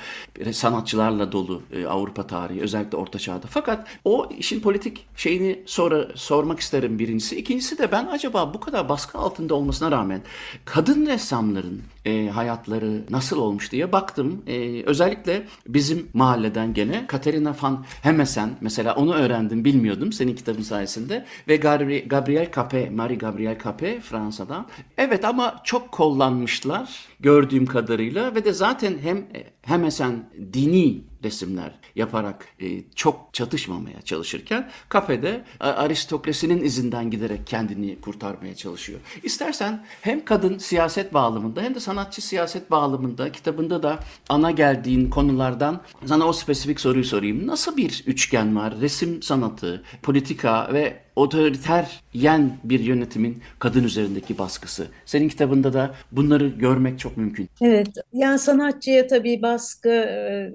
sanatçılarla 0.53 1.33
dolu 1.33 1.63
e, 1.73 1.87
Avrupa 1.87 2.27
tarihi 2.27 2.61
özellikle 2.61 2.97
Orta 2.97 3.19
Çağ'da. 3.19 3.47
Fakat 3.51 3.87
o 4.05 4.29
işin 4.39 4.60
politik 4.63 5.07
şeyini 5.17 5.63
sonra 5.67 6.09
sormak 6.15 6.61
isterim 6.61 6.99
birincisi. 6.99 7.37
İkincisi 7.37 7.79
de 7.79 7.93
ben 7.93 8.07
acaba 8.07 8.55
bu 8.55 8.61
kadar 8.61 8.89
baskı 8.89 9.19
altında 9.19 9.55
olmasına 9.55 9.91
rağmen 9.91 10.23
kadın 10.65 11.07
ressamların 11.07 11.83
e, 12.05 12.29
hayatları 12.29 13.05
nasıl 13.11 13.39
olmuş 13.39 13.73
diye 13.73 13.93
baktım. 13.93 14.43
E, 14.47 14.83
özellikle 14.83 15.47
bizim 15.67 16.09
mahalleden 16.15 16.75
gene 16.75 17.07
Katerina 17.07 17.55
van 17.63 17.85
Hemesen 18.03 18.51
mesela 18.61 18.95
onu 18.95 19.15
öğrendim 19.15 19.65
bilmiyordum 19.65 20.13
senin 20.13 20.35
kitabın 20.35 20.63
sayesinde 20.63 21.27
ve 21.49 21.57
Gabri 21.57 22.09
Gabriel 22.09 22.53
Capet, 22.53 22.93
Marie 22.93 23.17
Gabriel 23.17 23.59
Capet 23.65 24.03
Fransa'dan. 24.03 24.67
Evet 24.99 25.25
ama 25.25 25.61
çok 25.65 25.93
kullanmışlar 25.93 27.07
gördüğüm 27.21 27.67
kadarıyla 27.67 28.35
ve 28.35 28.45
de 28.45 28.53
zaten 28.53 28.99
hem 29.03 29.17
e, 29.17 29.51
Hemesen 29.63 30.31
dini 30.53 31.05
resimler 31.25 31.73
yaparak 31.97 32.47
e, 32.61 32.83
çok 32.95 33.35
çatışmamaya 33.35 34.03
çalışırken 34.03 34.71
kafede 34.89 35.45
aristokrasinin 35.61 36.65
izinden 36.65 37.11
giderek 37.11 37.47
kendini 37.47 38.01
kurtarmaya 38.01 38.55
çalışıyor. 38.55 39.01
İstersen 39.23 39.85
hem 40.01 40.25
kadın 40.25 40.59
siyaset 40.59 41.15
bağlamında 41.15 41.63
hem 41.63 41.75
de 41.75 41.81
sanatçı 41.91 42.23
siyaset 42.23 42.71
bağlamında 42.71 43.33
kitabında 43.33 43.83
da 43.83 43.99
ana 44.29 44.51
geldiğin 44.51 45.11
konulardan 45.11 45.81
sana 46.07 46.27
o 46.27 46.33
spesifik 46.33 46.81
soruyu 46.81 47.05
sorayım. 47.05 47.47
Nasıl 47.47 47.77
bir 47.77 48.05
üçgen 48.07 48.57
var? 48.57 48.75
Resim 48.81 49.23
sanatı, 49.23 49.83
politika 50.03 50.69
ve 50.73 50.97
otoriter 51.17 52.01
yen 52.15 52.59
bir 52.65 52.81
yönetimin 52.81 53.43
kadın 53.59 53.85
üzerindeki 53.85 54.39
baskısı. 54.39 54.87
Senin 55.05 55.29
kitabında 55.29 55.73
da 55.73 55.95
bunları 56.13 56.49
görmek 56.49 56.99
çok 56.99 57.17
mümkün. 57.17 57.49
Evet, 57.61 57.89
yani 58.13 58.39
sanatçıya 58.39 59.07
tabii 59.07 59.43
baskı 59.43 59.89
e, 59.91 60.53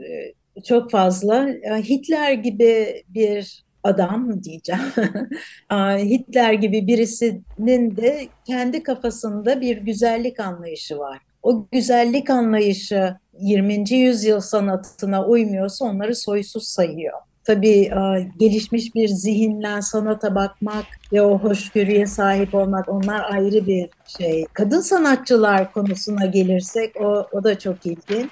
çok 0.67 0.91
fazla. 0.91 1.47
Hitler 1.77 2.33
gibi 2.33 3.03
bir 3.09 3.64
adam 3.85 4.43
diyeceğim. 4.43 4.81
Hitler 6.09 6.53
gibi 6.53 6.87
birisinin 6.87 7.97
de 7.97 8.27
kendi 8.45 8.83
kafasında 8.83 9.61
bir 9.61 9.77
güzellik 9.77 10.39
anlayışı 10.39 10.97
var. 10.97 11.19
O 11.43 11.67
güzellik 11.71 12.29
anlayışı 12.29 13.15
20. 13.39 13.91
yüzyıl 13.91 14.39
sanatına 14.39 15.25
uymuyorsa 15.25 15.85
onları 15.85 16.15
soysuz 16.15 16.67
sayıyor. 16.67 17.19
Tabii 17.43 17.91
gelişmiş 18.39 18.95
bir 18.95 19.07
zihinle 19.07 19.81
sanata 19.81 20.35
bakmak 20.35 20.85
ve 21.13 21.21
o 21.21 21.39
hoşgörüye 21.39 22.05
sahip 22.05 22.55
olmak 22.55 22.89
onlar 22.89 23.31
ayrı 23.31 23.67
bir 23.67 23.89
şey. 24.17 24.45
Kadın 24.53 24.81
sanatçılar 24.81 25.73
konusuna 25.73 26.25
gelirsek 26.25 27.01
o, 27.01 27.27
o 27.31 27.43
da 27.43 27.59
çok 27.59 27.85
ilginç 27.85 28.29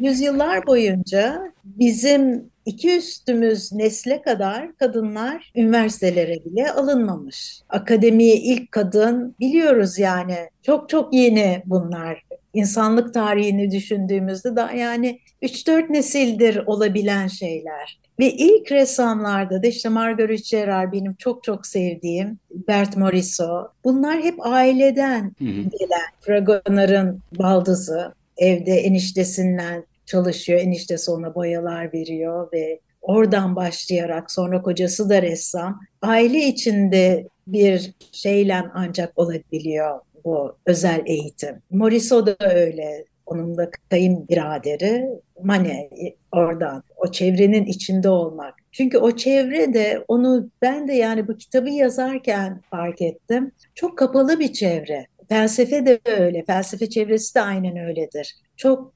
yüzyıllar 0.00 0.66
boyunca 0.66 1.52
bizim 1.64 2.50
iki 2.66 2.96
üstümüz 2.96 3.72
nesle 3.72 4.22
kadar 4.22 4.76
kadınlar 4.76 5.52
üniversitelere 5.54 6.44
bile 6.44 6.72
alınmamış. 6.72 7.60
Akademiye 7.68 8.36
ilk 8.36 8.72
kadın 8.72 9.34
biliyoruz 9.40 9.98
yani 9.98 10.36
çok 10.62 10.88
çok 10.88 11.14
yeni 11.14 11.62
bunlar. 11.66 12.22
İnsanlık 12.54 13.14
tarihini 13.14 13.70
düşündüğümüzde 13.70 14.56
da 14.56 14.72
yani 14.72 15.20
3-4 15.42 15.92
nesildir 15.92 16.56
olabilen 16.66 17.26
şeyler. 17.26 17.98
Ve 18.20 18.32
ilk 18.32 18.72
ressamlarda 18.72 19.62
da 19.62 19.66
işte 19.66 19.88
Marguerite 19.88 20.56
Gerard 20.56 20.92
benim 20.92 21.14
çok 21.14 21.44
çok 21.44 21.66
sevdiğim, 21.66 22.38
Bert 22.50 22.96
Morisot. 22.96 23.70
Bunlar 23.84 24.22
hep 24.22 24.46
aileden 24.46 25.32
gelen. 25.40 26.06
Fragonard'ın 26.20 27.20
baldızı, 27.38 28.14
evde 28.36 28.72
eniştesinden 28.72 29.84
çalışıyor. 30.06 30.60
Eniştesi 30.60 31.10
ona 31.10 31.34
boyalar 31.34 31.92
veriyor 31.92 32.48
ve 32.52 32.80
oradan 33.02 33.56
başlayarak 33.56 34.30
sonra 34.30 34.62
kocası 34.62 35.10
da 35.10 35.22
ressam. 35.22 35.80
Aile 36.02 36.38
içinde 36.38 37.28
bir 37.46 37.94
şeyle 38.12 38.62
ancak 38.74 39.18
olabiliyor 39.18 40.00
bu 40.24 40.56
özel 40.66 41.02
eğitim. 41.06 41.62
Moriso 41.70 42.26
da 42.26 42.36
öyle. 42.40 43.04
Onun 43.26 43.56
da 43.56 43.70
kayınbiraderi 43.90 45.06
Mane 45.42 45.90
oradan 46.32 46.82
o 46.96 47.10
çevrenin 47.10 47.64
içinde 47.64 48.08
olmak. 48.08 48.54
Çünkü 48.72 48.98
o 48.98 49.16
çevre 49.16 49.74
de 49.74 50.04
onu 50.08 50.50
ben 50.62 50.88
de 50.88 50.92
yani 50.92 51.28
bu 51.28 51.36
kitabı 51.36 51.70
yazarken 51.70 52.60
fark 52.70 53.02
ettim. 53.02 53.52
Çok 53.74 53.98
kapalı 53.98 54.38
bir 54.38 54.52
çevre. 54.52 55.06
Felsefe 55.28 55.86
de 55.86 56.00
öyle. 56.04 56.44
Felsefe 56.44 56.90
çevresi 56.90 57.34
de 57.34 57.40
aynen 57.40 57.76
öyledir. 57.76 58.36
Çok 58.56 58.92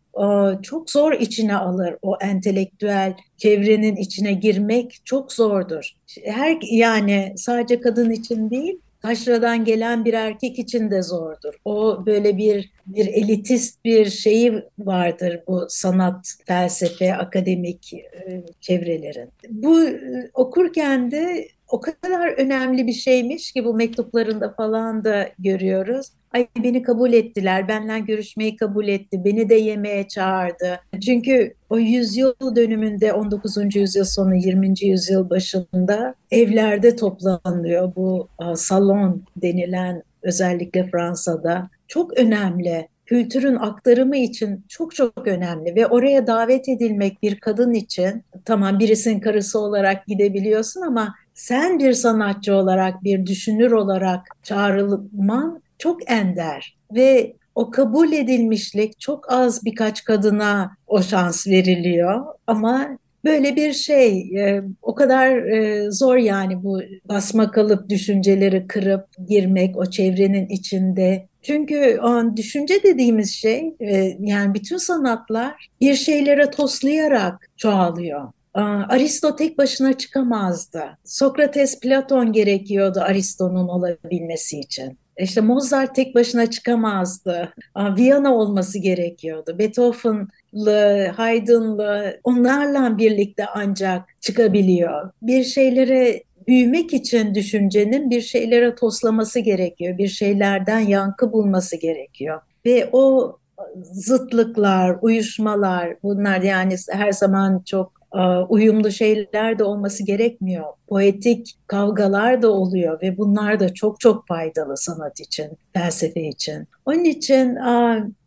çok 0.62 0.90
zor 0.90 1.12
içine 1.12 1.57
alır 1.57 1.96
o 2.03 2.16
entelektüel 2.20 3.14
çevrenin 3.37 3.96
içine 3.96 4.33
girmek 4.33 5.01
çok 5.05 5.33
zordur. 5.33 5.90
Her 6.25 6.59
yani 6.62 7.35
sadece 7.37 7.81
kadın 7.81 8.11
için 8.11 8.51
değil 8.51 8.81
taşradan 9.03 9.64
gelen 9.64 10.05
bir 10.05 10.14
erkek 10.14 10.59
için 10.59 10.90
de 10.90 11.03
zordur. 11.03 11.55
O 11.64 12.07
böyle 12.07 12.37
bir 12.37 12.70
bir 12.87 13.07
elitist 13.07 13.85
bir 13.85 14.11
şeyi 14.11 14.62
vardır 14.79 15.40
bu 15.46 15.66
sanat, 15.68 16.35
felsefe, 16.46 17.14
akademik 17.14 17.92
e, 17.92 18.42
çevrelerin. 18.61 19.29
Bu 19.49 19.85
e, 19.85 20.31
okurken 20.35 21.11
de 21.11 21.49
o 21.70 21.80
kadar 21.80 22.28
önemli 22.38 22.87
bir 22.87 22.92
şeymiş 22.92 23.52
ki 23.52 23.64
bu 23.64 23.74
mektuplarında 23.74 24.54
falan 24.54 25.04
da 25.04 25.28
görüyoruz. 25.38 26.06
Ay 26.33 26.46
beni 26.62 26.83
kabul 26.83 27.12
ettiler, 27.12 27.68
benden 27.68 28.06
görüşmeyi 28.06 28.56
kabul 28.56 28.88
etti, 28.88 29.24
beni 29.24 29.48
de 29.48 29.54
yemeğe 29.54 30.09
çağırdı. 30.09 30.80
Çünkü 31.04 31.54
o 31.70 31.78
yüzyıl 31.78 32.56
dönümünde 32.56 33.12
19. 33.12 33.76
yüzyıl 33.76 34.04
sonu 34.04 34.35
20. 34.35 34.74
yüzyıl 34.83 35.30
başında 35.30 36.14
evlerde 36.30 36.96
toplanılıyor 36.96 37.94
bu 37.96 38.28
salon 38.56 39.22
denilen 39.37 40.02
özellikle 40.22 40.88
Fransa'da 40.90 41.70
çok 41.88 42.18
önemli 42.18 42.88
kültürün 43.11 43.56
aktarımı 43.56 44.16
için 44.16 44.64
çok 44.68 44.94
çok 44.94 45.26
önemli 45.26 45.74
ve 45.74 45.87
oraya 45.87 46.26
davet 46.26 46.68
edilmek 46.68 47.22
bir 47.22 47.40
kadın 47.40 47.74
için 47.74 48.24
tamam 48.44 48.78
birisinin 48.78 49.20
karısı 49.20 49.59
olarak 49.59 50.06
gidebiliyorsun 50.06 50.80
ama 50.80 51.14
sen 51.40 51.79
bir 51.79 51.92
sanatçı 51.92 52.55
olarak, 52.55 53.05
bir 53.05 53.26
düşünür 53.26 53.70
olarak 53.70 54.20
çağrılman 54.42 55.62
çok 55.79 56.11
ender 56.11 56.76
ve 56.94 57.37
o 57.55 57.70
kabul 57.70 58.12
edilmişlik 58.12 59.00
çok 59.00 59.33
az 59.33 59.64
birkaç 59.64 60.05
kadına 60.05 60.76
o 60.87 61.03
şans 61.03 61.46
veriliyor 61.46 62.24
ama 62.46 62.88
böyle 63.24 63.57
bir 63.57 63.72
şey 63.72 64.18
e, 64.18 64.62
o 64.83 64.94
kadar 64.94 65.37
e, 65.37 65.90
zor 65.90 66.16
yani 66.16 66.64
bu 66.64 66.81
basma 67.09 67.50
kalıp 67.50 67.88
düşünceleri 67.88 68.66
kırıp 68.66 69.07
girmek 69.29 69.76
o 69.76 69.87
çevrenin 69.87 70.48
içinde. 70.48 71.26
Çünkü 71.42 72.00
o 72.03 72.37
düşünce 72.37 72.83
dediğimiz 72.83 73.35
şey 73.35 73.74
e, 73.81 74.16
yani 74.20 74.55
bütün 74.55 74.76
sanatlar 74.76 75.68
bir 75.81 75.94
şeylere 75.94 76.50
toslayarak 76.50 77.50
çoğalıyor. 77.57 78.29
Aristo 78.54 79.36
tek 79.36 79.58
başına 79.58 79.92
çıkamazdı. 79.92 80.98
Sokrates, 81.04 81.80
Platon 81.80 82.32
gerekiyordu 82.32 83.00
Aristo'nun 83.00 83.68
olabilmesi 83.68 84.60
için. 84.60 84.98
İşte 85.18 85.40
Mozart 85.40 85.94
tek 85.94 86.14
başına 86.14 86.50
çıkamazdı. 86.50 87.52
Viyana 87.76 88.34
olması 88.34 88.78
gerekiyordu. 88.78 89.58
Beethoven'lı, 89.58 91.06
Haydn'lı 91.16 92.20
onlarla 92.24 92.98
birlikte 92.98 93.46
ancak 93.54 94.04
çıkabiliyor. 94.20 95.10
Bir 95.22 95.44
şeylere 95.44 96.22
büyümek 96.48 96.94
için 96.94 97.34
düşüncenin 97.34 98.10
bir 98.10 98.20
şeylere 98.20 98.74
toslaması 98.74 99.40
gerekiyor. 99.40 99.98
Bir 99.98 100.08
şeylerden 100.08 100.78
yankı 100.78 101.32
bulması 101.32 101.76
gerekiyor. 101.76 102.40
Ve 102.66 102.88
o 102.92 103.36
zıtlıklar, 103.82 104.96
uyuşmalar 105.02 105.96
bunlar 106.02 106.40
yani 106.40 106.76
her 106.90 107.12
zaman 107.12 107.62
çok 107.66 107.99
uyumlu 108.49 108.90
şeyler 108.90 109.59
de 109.59 109.64
olması 109.64 110.07
gerekmiyor. 110.07 110.64
Poetik 110.88 111.55
kavgalar 111.66 112.42
da 112.42 112.53
oluyor 112.53 113.03
ve 113.03 113.18
bunlar 113.18 113.61
da 113.61 113.75
çok 113.75 114.01
çok 114.01 114.27
faydalı 114.29 114.77
sanat 114.77 115.20
için, 115.20 115.51
felsefe 115.73 116.23
için. 116.23 116.68
Onun 116.87 117.05
için 117.05 117.59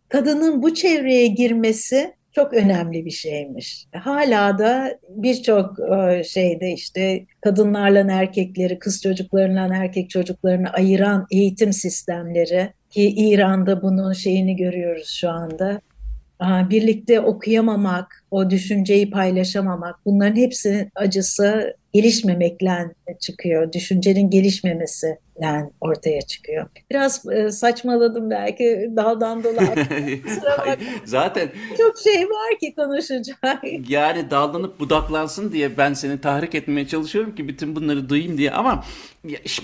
kadının 0.10 0.64
bu 0.64 0.74
çevreye 0.74 1.28
girmesi 1.28 2.14
çok 2.32 2.54
önemli 2.54 3.06
bir 3.06 3.12
şeymiş. 3.12 3.86
Hala 3.96 4.58
da 4.58 5.00
birçok 5.10 5.78
şeyde 6.26 6.72
işte 6.72 7.26
kadınlarla 7.42 8.14
erkekleri, 8.14 8.80
kız 8.80 9.02
çocuklarıyla 9.02 9.70
erkek 9.76 10.10
çocuklarını 10.10 10.70
ayıran 10.70 11.28
eğitim 11.32 11.74
sistemleri 11.74 12.70
ki 12.90 13.14
İran'da 13.18 13.82
bunun 13.82 14.14
şeyini 14.14 14.56
görüyoruz 14.56 15.10
şu 15.10 15.30
anda 15.30 15.82
birlikte 16.70 17.20
okuyamamak, 17.20 18.23
o 18.34 18.50
düşünceyi 18.50 19.10
paylaşamamak, 19.10 19.96
bunların 20.06 20.36
hepsinin 20.36 20.90
acısı 20.96 21.76
gelişmemekle 21.94 22.92
çıkıyor. 23.20 23.74
Düşüncenin 23.74 24.30
gelişmemesi 24.30 25.18
yani 25.42 25.70
ortaya 25.82 26.22
çıkıyor. 26.22 26.70
Biraz 26.92 27.26
e, 27.32 27.52
saçmaladım 27.52 28.30
belki 28.30 28.90
daldan 28.96 29.44
dola. 29.44 29.62
Zaten 31.06 31.50
çok 31.78 31.98
şey 32.00 32.24
var 32.24 32.60
ki 32.60 32.76
konuşacak. 32.76 33.64
Yani 33.88 34.32
dallanıp 34.32 34.80
budaklansın 34.80 35.52
diye 35.52 35.78
ben 35.78 35.94
seni 35.94 36.22
tahrik 36.22 36.56
etmeye 36.56 36.88
çalışıyorum 36.88 37.36
ki 37.36 37.48
bütün 37.48 37.76
bunları 37.76 38.10
duyayım 38.10 38.38
diye 38.38 38.52
ama 38.52 38.84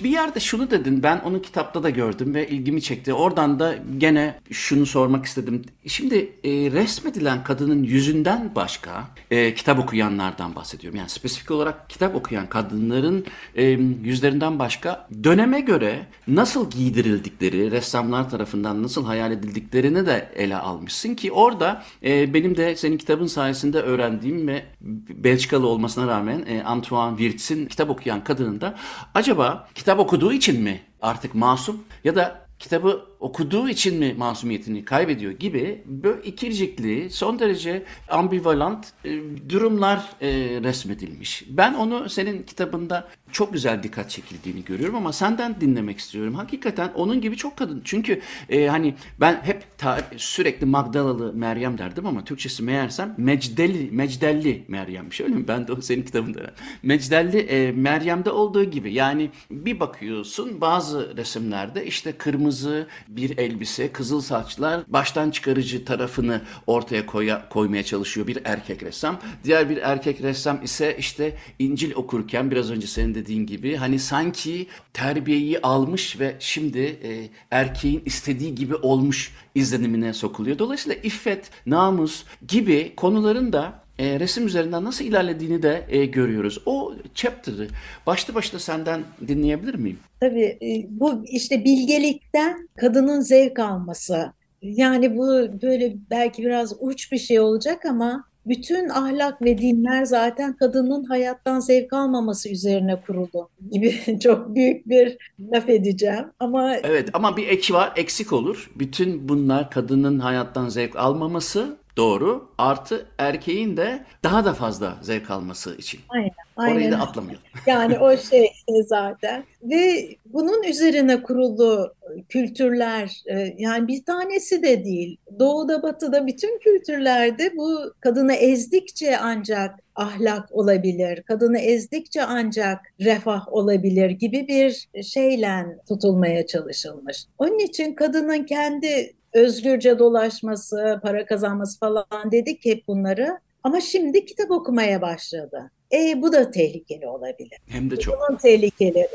bir 0.04 0.10
yerde 0.10 0.40
şunu 0.40 0.70
dedin 0.70 1.02
ben 1.02 1.20
onu 1.24 1.42
kitapta 1.42 1.82
da 1.82 1.90
gördüm 1.90 2.34
ve 2.34 2.48
ilgimi 2.48 2.82
çekti. 2.82 3.14
Oradan 3.14 3.58
da 3.58 3.74
gene 3.98 4.34
şunu 4.50 4.86
sormak 4.86 5.26
istedim. 5.26 5.62
Şimdi 5.86 6.16
e, 6.44 6.50
resmedilen 6.50 7.44
kadının 7.44 7.82
yüzünden 7.82 8.54
başka 8.60 9.08
e, 9.30 9.54
kitap 9.54 9.78
okuyanlardan 9.78 10.56
bahsediyorum. 10.56 10.98
Yani 10.98 11.08
spesifik 11.08 11.50
olarak 11.50 11.90
kitap 11.90 12.14
okuyan 12.14 12.46
kadınların 12.46 13.26
e, 13.54 13.64
yüzlerinden 14.02 14.58
başka 14.58 15.08
döneme 15.24 15.60
göre 15.60 16.06
nasıl 16.28 16.70
giydirildikleri, 16.70 17.70
ressamlar 17.70 18.30
tarafından 18.30 18.82
nasıl 18.82 19.04
hayal 19.04 19.32
edildiklerini 19.32 20.06
de 20.06 20.32
ele 20.36 20.56
almışsın 20.56 21.14
ki 21.14 21.32
orada 21.32 21.82
e, 22.04 22.34
benim 22.34 22.56
de 22.56 22.76
senin 22.76 22.98
kitabın 22.98 23.26
sayesinde 23.26 23.80
öğrendiğim 23.80 24.48
ve 24.48 24.64
Belçikalı 25.10 25.66
olmasına 25.66 26.06
rağmen 26.06 26.44
e, 26.48 26.62
Antoine 26.62 27.16
Wirtz'in 27.18 27.66
kitap 27.66 27.90
okuyan 27.90 28.24
kadının 28.24 28.60
da 28.60 28.74
acaba 29.14 29.68
kitap 29.74 29.98
okuduğu 29.98 30.32
için 30.32 30.62
mi 30.62 30.80
artık 31.02 31.34
masum 31.34 31.84
ya 32.04 32.16
da 32.16 32.46
kitabı 32.58 33.09
okuduğu 33.20 33.68
için 33.68 33.98
mi 33.98 34.14
masumiyetini 34.18 34.84
kaybediyor 34.84 35.32
gibi 35.32 35.82
böyle 35.86 36.22
ikircikli, 36.22 37.10
son 37.10 37.38
derece 37.38 37.82
ambivalent 38.08 38.92
e, 39.04 39.20
durumlar 39.48 39.98
e, 40.20 40.28
resmedilmiş. 40.62 41.44
Ben 41.48 41.74
onu 41.74 42.08
senin 42.08 42.42
kitabında 42.42 43.08
çok 43.32 43.52
güzel 43.52 43.82
dikkat 43.82 44.10
çekildiğini 44.10 44.64
görüyorum 44.64 44.96
ama 44.96 45.12
senden 45.12 45.60
dinlemek 45.60 45.98
istiyorum. 45.98 46.34
Hakikaten 46.34 46.90
onun 46.94 47.20
gibi 47.20 47.36
çok 47.36 47.56
kadın. 47.56 47.82
Çünkü 47.84 48.20
e, 48.48 48.66
hani 48.66 48.94
ben 49.20 49.40
hep 49.42 49.78
ta, 49.78 50.00
sürekli 50.16 50.66
Magdalalı 50.66 51.32
Meryem 51.32 51.78
derdim 51.78 52.06
ama 52.06 52.24
Türkçesi 52.24 52.62
meğersem 52.62 53.14
Mecdeli, 53.18 53.88
Mecdelli 53.92 54.64
Meryem'miş 54.68 55.20
öyle 55.20 55.34
mi? 55.34 55.48
Ben 55.48 55.68
de 55.68 55.72
o 55.72 55.80
senin 55.80 56.02
kitabında. 56.02 56.54
Mecdelli 56.82 57.38
e, 57.38 57.72
Meryem'de 57.72 58.30
olduğu 58.30 58.64
gibi 58.64 58.94
yani 58.94 59.30
bir 59.50 59.80
bakıyorsun 59.80 60.60
bazı 60.60 61.16
resimlerde 61.16 61.86
işte 61.86 62.12
kırmızı 62.12 62.86
bir 63.16 63.38
elbise, 63.38 63.92
kızıl 63.92 64.20
saçlar 64.20 64.84
baştan 64.88 65.30
çıkarıcı 65.30 65.84
tarafını 65.84 66.42
ortaya 66.66 67.06
koya, 67.06 67.48
koymaya 67.48 67.82
çalışıyor 67.82 68.26
bir 68.26 68.38
erkek 68.44 68.82
ressam. 68.82 69.20
Diğer 69.44 69.70
bir 69.70 69.76
erkek 69.76 70.22
ressam 70.22 70.62
ise 70.62 70.96
işte 70.98 71.36
İncil 71.58 71.94
okurken 71.94 72.50
biraz 72.50 72.70
önce 72.70 72.86
senin 72.86 73.14
dediğin 73.14 73.46
gibi 73.46 73.76
hani 73.76 73.98
sanki 73.98 74.66
terbiyeyi 74.92 75.60
almış 75.60 76.20
ve 76.20 76.36
şimdi 76.38 76.78
e, 76.78 77.28
erkeğin 77.50 78.02
istediği 78.04 78.54
gibi 78.54 78.74
olmuş 78.74 79.32
izlenimine 79.54 80.12
sokuluyor. 80.12 80.58
Dolayısıyla 80.58 80.98
iffet, 81.02 81.50
namus 81.66 82.24
gibi 82.48 82.92
konuların 82.96 83.52
da 83.52 83.82
e, 84.00 84.20
resim 84.20 84.46
üzerinden 84.46 84.84
nasıl 84.84 85.04
ilerlediğini 85.04 85.62
de 85.62 85.84
e, 85.88 86.04
görüyoruz. 86.04 86.58
O 86.66 86.94
chapter'ı 87.14 87.68
başlı 88.06 88.34
başına 88.34 88.60
senden 88.60 89.00
dinleyebilir 89.28 89.74
miyim? 89.74 89.98
Tabii 90.20 90.58
e, 90.62 90.86
bu 90.88 91.24
işte 91.26 91.64
bilgelikten 91.64 92.68
kadının 92.76 93.20
zevk 93.20 93.58
alması. 93.58 94.32
Yani 94.62 95.16
bu 95.16 95.26
böyle 95.62 95.96
belki 96.10 96.42
biraz 96.42 96.72
uç 96.80 97.12
bir 97.12 97.18
şey 97.18 97.40
olacak 97.40 97.84
ama 97.86 98.24
bütün 98.46 98.88
ahlak 98.88 99.42
ve 99.42 99.58
dinler 99.58 100.04
zaten 100.04 100.56
kadının 100.56 101.04
hayattan 101.04 101.60
zevk 101.60 101.92
almaması 101.92 102.48
üzerine 102.48 103.00
kuruldu 103.06 103.48
gibi 103.70 104.18
çok 104.22 104.54
büyük 104.54 104.88
bir 104.88 105.16
laf 105.52 105.68
edeceğim 105.68 106.24
ama 106.40 106.76
Evet 106.76 107.08
ama 107.12 107.36
bir 107.36 107.48
eki 107.48 107.74
var 107.74 107.92
eksik 107.96 108.32
olur. 108.32 108.70
Bütün 108.78 109.28
bunlar 109.28 109.70
kadının 109.70 110.18
hayattan 110.18 110.68
zevk 110.68 110.96
almaması 110.96 111.76
Doğru. 112.00 112.48
Artı 112.58 113.06
erkeğin 113.18 113.76
de 113.76 114.04
daha 114.24 114.44
da 114.44 114.54
fazla 114.54 114.96
zevk 115.02 115.30
alması 115.30 115.76
için. 115.76 116.00
Aynen. 116.08 116.30
aynen. 116.56 116.74
Orayı 116.74 116.92
da 116.92 116.96
atlamayalım. 116.96 117.42
Yani 117.66 117.98
o 117.98 118.16
şey 118.16 118.52
zaten. 118.86 119.44
Ve 119.62 120.08
bunun 120.26 120.62
üzerine 120.62 121.22
kurulu 121.22 121.94
kültürler 122.28 123.22
e, 123.26 123.54
yani 123.58 123.88
bir 123.88 124.04
tanesi 124.04 124.62
de 124.62 124.84
değil. 124.84 125.16
Doğuda 125.38 125.82
batıda 125.82 126.26
bütün 126.26 126.58
kültürlerde 126.58 127.56
bu 127.56 127.94
kadını 128.00 128.32
ezdikçe 128.32 129.18
ancak 129.18 129.78
ahlak 129.94 130.52
olabilir, 130.52 131.22
kadını 131.22 131.58
ezdikçe 131.58 132.22
ancak 132.22 132.80
refah 133.00 133.52
olabilir 133.52 134.10
gibi 134.10 134.48
bir 134.48 135.02
şeyle 135.02 135.78
tutulmaya 135.88 136.46
çalışılmış. 136.46 137.24
Onun 137.38 137.58
için 137.58 137.94
kadının 137.94 138.44
kendi 138.44 139.14
özgürce 139.34 139.98
dolaşması, 139.98 141.00
para 141.02 141.26
kazanması 141.26 141.78
falan 141.78 142.32
dedik 142.32 142.64
hep 142.64 142.88
bunları. 142.88 143.38
Ama 143.62 143.80
şimdi 143.80 144.24
kitap 144.24 144.50
okumaya 144.50 145.02
başladı. 145.02 145.70
E 145.92 146.22
bu 146.22 146.32
da 146.32 146.50
tehlikeli 146.50 147.06
olabilir. 147.06 147.58
Hem 147.66 147.90
de 147.90 147.96
çok. 147.96 148.18
Bunun 148.28 148.38
tehlikeleri. 148.38 149.08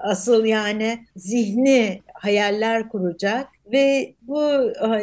Asıl 0.00 0.44
yani 0.44 0.98
zihni 1.16 2.00
hayaller 2.14 2.88
kuracak 2.88 3.48
ve 3.72 4.14
bu 4.22 4.42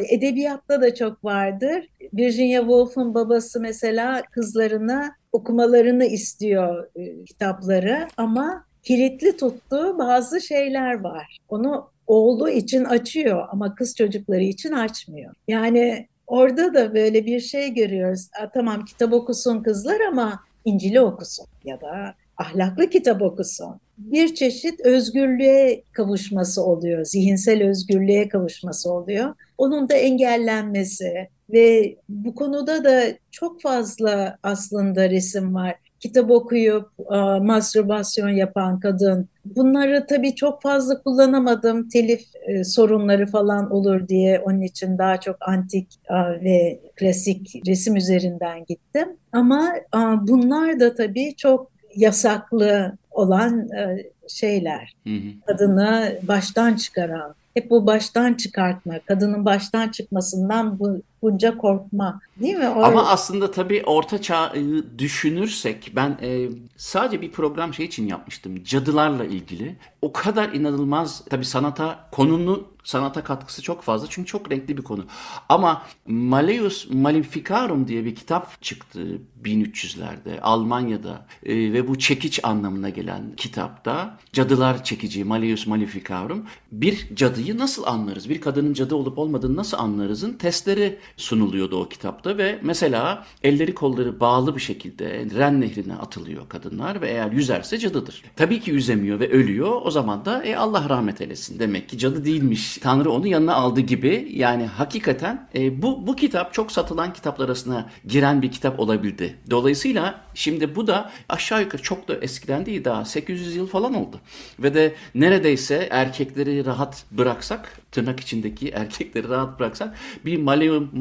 edebiyatta 0.09 0.81
da 0.81 0.95
çok 0.95 1.25
vardır. 1.25 1.87
Virginia 2.13 2.61
Woolf'un 2.61 3.13
babası 3.13 3.59
mesela 3.59 4.21
kızlarına 4.31 5.15
okumalarını 5.31 6.05
istiyor 6.05 6.87
e, 6.95 7.23
kitapları 7.23 8.07
ama 8.17 8.65
kilitli 8.83 9.37
tuttuğu 9.37 9.97
bazı 9.97 10.41
şeyler 10.41 10.99
var. 11.03 11.37
Onu 11.49 11.89
oğlu 12.07 12.49
için 12.49 12.83
açıyor 12.83 13.47
ama 13.51 13.75
kız 13.75 13.95
çocukları 13.95 14.43
için 14.43 14.71
açmıyor. 14.71 15.33
Yani 15.47 16.07
orada 16.27 16.73
da 16.73 16.93
böyle 16.93 17.25
bir 17.25 17.39
şey 17.39 17.73
görüyoruz. 17.73 18.27
tamam 18.53 18.85
kitap 18.85 19.13
okusun 19.13 19.63
kızlar 19.63 19.99
ama 20.11 20.39
İncil'i 20.65 21.01
okusun 21.01 21.45
ya 21.65 21.81
da 21.81 22.15
ahlaklı 22.37 22.89
kitap 22.89 23.21
okusun. 23.21 23.79
Bir 23.97 24.35
çeşit 24.35 24.81
özgürlüğe 24.81 25.83
kavuşması 25.91 26.63
oluyor, 26.63 27.05
zihinsel 27.05 27.63
özgürlüğe 27.63 28.29
kavuşması 28.29 28.93
oluyor. 28.93 29.35
Onun 29.57 29.89
da 29.89 29.93
engellenmesi 29.93 31.29
ve 31.49 31.95
bu 32.09 32.35
konuda 32.35 32.83
da 32.83 33.03
çok 33.31 33.61
fazla 33.61 34.37
aslında 34.43 35.09
resim 35.09 35.55
var 35.55 35.75
kitap 35.99 36.31
okuyup 36.31 36.89
e, 37.11 37.15
mastürbasyon 37.39 38.29
yapan 38.29 38.79
kadın. 38.79 39.29
Bunları 39.45 40.05
tabii 40.09 40.35
çok 40.35 40.61
fazla 40.61 41.01
kullanamadım. 41.03 41.89
Telif 41.89 42.21
e, 42.47 42.63
sorunları 42.63 43.27
falan 43.27 43.71
olur 43.71 44.07
diye 44.07 44.39
onun 44.39 44.61
için 44.61 44.97
daha 44.97 45.19
çok 45.19 45.35
antik 45.41 45.87
e, 46.09 46.43
ve 46.43 46.79
klasik 46.95 47.67
resim 47.67 47.95
üzerinden 47.95 48.65
gittim. 48.65 49.07
Ama 49.31 49.73
e, 49.77 49.99
bunlar 50.27 50.79
da 50.79 50.95
tabii 50.95 51.35
çok 51.35 51.71
yasaklı 51.95 52.97
olan 53.11 53.69
e, 53.69 54.11
şeyler. 54.27 54.95
Hı 55.03 55.13
hı. 55.13 55.45
Kadını 55.45 56.19
baştan 56.27 56.75
çıkaran 56.75 57.35
hep 57.55 57.69
bu 57.69 57.85
baştan 57.85 58.33
çıkartma, 58.33 58.99
kadının 59.05 59.45
baştan 59.45 59.89
çıkmasından 59.89 60.79
bu 60.79 61.01
bunca 61.25 61.57
korkma 61.57 62.21
değil 62.41 62.55
mi? 62.55 62.69
O 62.69 62.83
Ama 62.83 63.07
aslında 63.07 63.51
tabii 63.51 63.83
orta 63.85 64.21
çağı 64.21 64.53
düşünürsek 64.97 65.91
ben 65.95 66.17
e, 66.21 66.49
sadece 66.77 67.21
bir 67.21 67.31
program 67.31 67.73
şey 67.73 67.85
için 67.85 68.07
yapmıştım. 68.07 68.63
Cadılarla 68.63 69.25
ilgili. 69.25 69.75
O 70.01 70.13
kadar 70.13 70.49
inanılmaz 70.49 71.25
tabii 71.29 71.45
sanata 71.45 72.09
konunu 72.11 72.75
sanata 72.85 73.23
katkısı 73.23 73.61
çok 73.61 73.81
fazla 73.81 74.07
çünkü 74.09 74.27
çok 74.27 74.51
renkli 74.51 74.77
bir 74.77 74.81
konu. 74.81 75.05
Ama 75.49 75.83
Malleus 76.07 76.89
Maleficarum 76.89 77.87
diye 77.87 78.05
bir 78.05 78.15
kitap 78.15 78.61
çıktı 78.61 79.21
1300'lerde 79.43 80.39
Almanya'da 80.41 81.25
e, 81.43 81.73
ve 81.73 81.87
bu 81.87 81.99
çekiç 81.99 82.39
anlamına 82.43 82.89
gelen 82.89 83.35
kitapta 83.37 84.17
cadılar 84.33 84.83
çekici 84.83 85.23
Malleus 85.23 85.67
Maleficarum 85.67 86.45
bir 86.71 87.15
cadıyı 87.15 87.57
nasıl 87.57 87.83
anlarız? 87.83 88.29
Bir 88.29 88.41
kadının 88.41 88.73
cadı 88.73 88.95
olup 88.95 89.17
olmadığını 89.17 89.55
nasıl 89.55 89.77
anlarızın 89.77 90.33
testleri 90.33 90.99
sunuluyordu 91.17 91.81
o 91.81 91.89
kitapta 91.89 92.37
ve 92.37 92.59
mesela 92.61 93.25
elleri 93.43 93.75
kolları 93.75 94.19
bağlı 94.19 94.55
bir 94.55 94.61
şekilde 94.61 95.25
Ren 95.35 95.61
nehrine 95.61 95.93
atılıyor 95.93 96.49
kadınlar 96.49 97.01
ve 97.01 97.09
eğer 97.09 97.31
yüzerse 97.31 97.77
cadıdır. 97.77 98.23
Tabii 98.35 98.59
ki 98.59 98.71
yüzemiyor 98.71 99.19
ve 99.19 99.31
ölüyor. 99.31 99.81
O 99.83 99.91
zaman 99.91 100.25
da 100.25 100.43
e, 100.43 100.55
Allah 100.55 100.89
rahmet 100.89 101.21
eylesin. 101.21 101.59
Demek 101.59 101.89
ki 101.89 101.97
cadı 101.97 102.25
değilmiş. 102.25 102.77
Tanrı 102.77 103.11
onu 103.11 103.27
yanına 103.27 103.55
aldı 103.55 103.79
gibi. 103.79 104.31
Yani 104.35 104.65
hakikaten 104.65 105.49
e, 105.55 105.81
bu 105.81 106.07
bu 106.07 106.15
kitap 106.15 106.53
çok 106.53 106.71
satılan 106.71 107.13
kitaplar 107.13 107.45
arasına 107.45 107.89
giren 108.07 108.41
bir 108.41 108.51
kitap 108.51 108.79
olabildi. 108.79 109.35
Dolayısıyla 109.49 110.21
şimdi 110.33 110.75
bu 110.75 110.87
da 110.87 111.11
aşağı 111.29 111.61
yukarı 111.61 111.81
çok 111.81 112.07
da 112.07 112.15
eskiden 112.15 112.65
değil 112.65 112.83
daha 112.83 113.05
800 113.05 113.55
yıl 113.55 113.67
falan 113.67 113.93
oldu. 113.93 114.19
Ve 114.59 114.73
de 114.73 114.95
neredeyse 115.15 115.87
erkekleri 115.91 116.65
rahat 116.65 117.05
bıraksak 117.11 117.81
tırnak 117.95 118.19
içindeki 118.19 118.69
erkekleri 118.69 119.29
rahat 119.29 119.59
bıraksak 119.59 119.97
bir 120.25 120.37
Maleum 120.37 120.91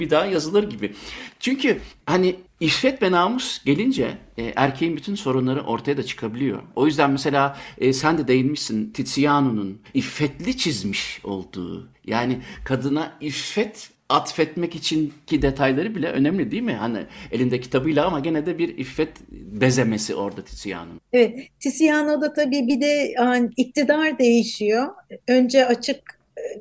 bir 0.00 0.10
daha 0.10 0.26
yazılır 0.26 0.70
gibi. 0.70 0.92
Çünkü 1.40 1.80
hani 2.06 2.36
İffet 2.60 3.02
ve 3.02 3.10
namus 3.10 3.64
gelince 3.64 4.18
e, 4.38 4.52
erkeğin 4.56 4.96
bütün 4.96 5.14
sorunları 5.14 5.60
ortaya 5.62 5.96
da 5.96 6.02
çıkabiliyor. 6.02 6.62
O 6.76 6.86
yüzden 6.86 7.10
mesela 7.10 7.56
e, 7.78 7.92
sen 7.92 8.18
de 8.18 8.28
değinmişsin 8.28 8.90
Tiziano'nun 8.90 9.80
iffetli 9.94 10.56
çizmiş 10.56 11.20
olduğu 11.24 11.88
yani 12.06 12.38
kadına 12.64 13.12
iffet 13.20 13.90
atfetmek 14.08 14.74
içinki 14.74 15.42
detayları 15.42 15.94
bile 15.94 16.08
önemli 16.08 16.50
değil 16.50 16.62
mi? 16.62 16.72
Hani 16.72 16.98
elinde 17.32 17.60
kitabıyla 17.60 18.06
ama 18.06 18.20
gene 18.20 18.46
de 18.46 18.58
bir 18.58 18.78
iffet 18.78 19.08
bezemesi 19.30 20.14
orada 20.14 20.44
Tiziano'nun. 20.44 21.00
Evet, 21.12 21.38
Tiziano'da 21.60 22.32
tabii 22.32 22.66
bir 22.66 22.80
de 22.80 23.12
yani 23.16 23.50
iktidar 23.56 24.18
değişiyor. 24.18 24.88
Önce 25.28 25.66
açık 25.66 26.13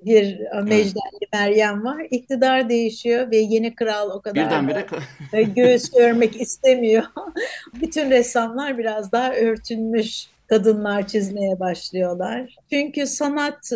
bir 0.05 0.39
Mecdelli 0.63 1.27
Meryem 1.33 1.83
var. 1.83 2.07
İktidar 2.11 2.69
değişiyor 2.69 3.31
ve 3.31 3.37
yeni 3.37 3.75
kral 3.75 4.09
o 4.09 4.21
kadar 4.21 4.45
Birdenbire 4.45 5.43
göğüs 5.55 5.91
görmek 5.91 6.41
istemiyor. 6.41 7.03
Bütün 7.81 8.09
ressamlar 8.09 8.77
biraz 8.77 9.11
daha 9.11 9.33
örtünmüş 9.33 10.27
kadınlar 10.47 11.07
çizmeye 11.07 11.59
başlıyorlar. 11.59 12.55
Çünkü 12.71 13.07
sanat 13.07 13.69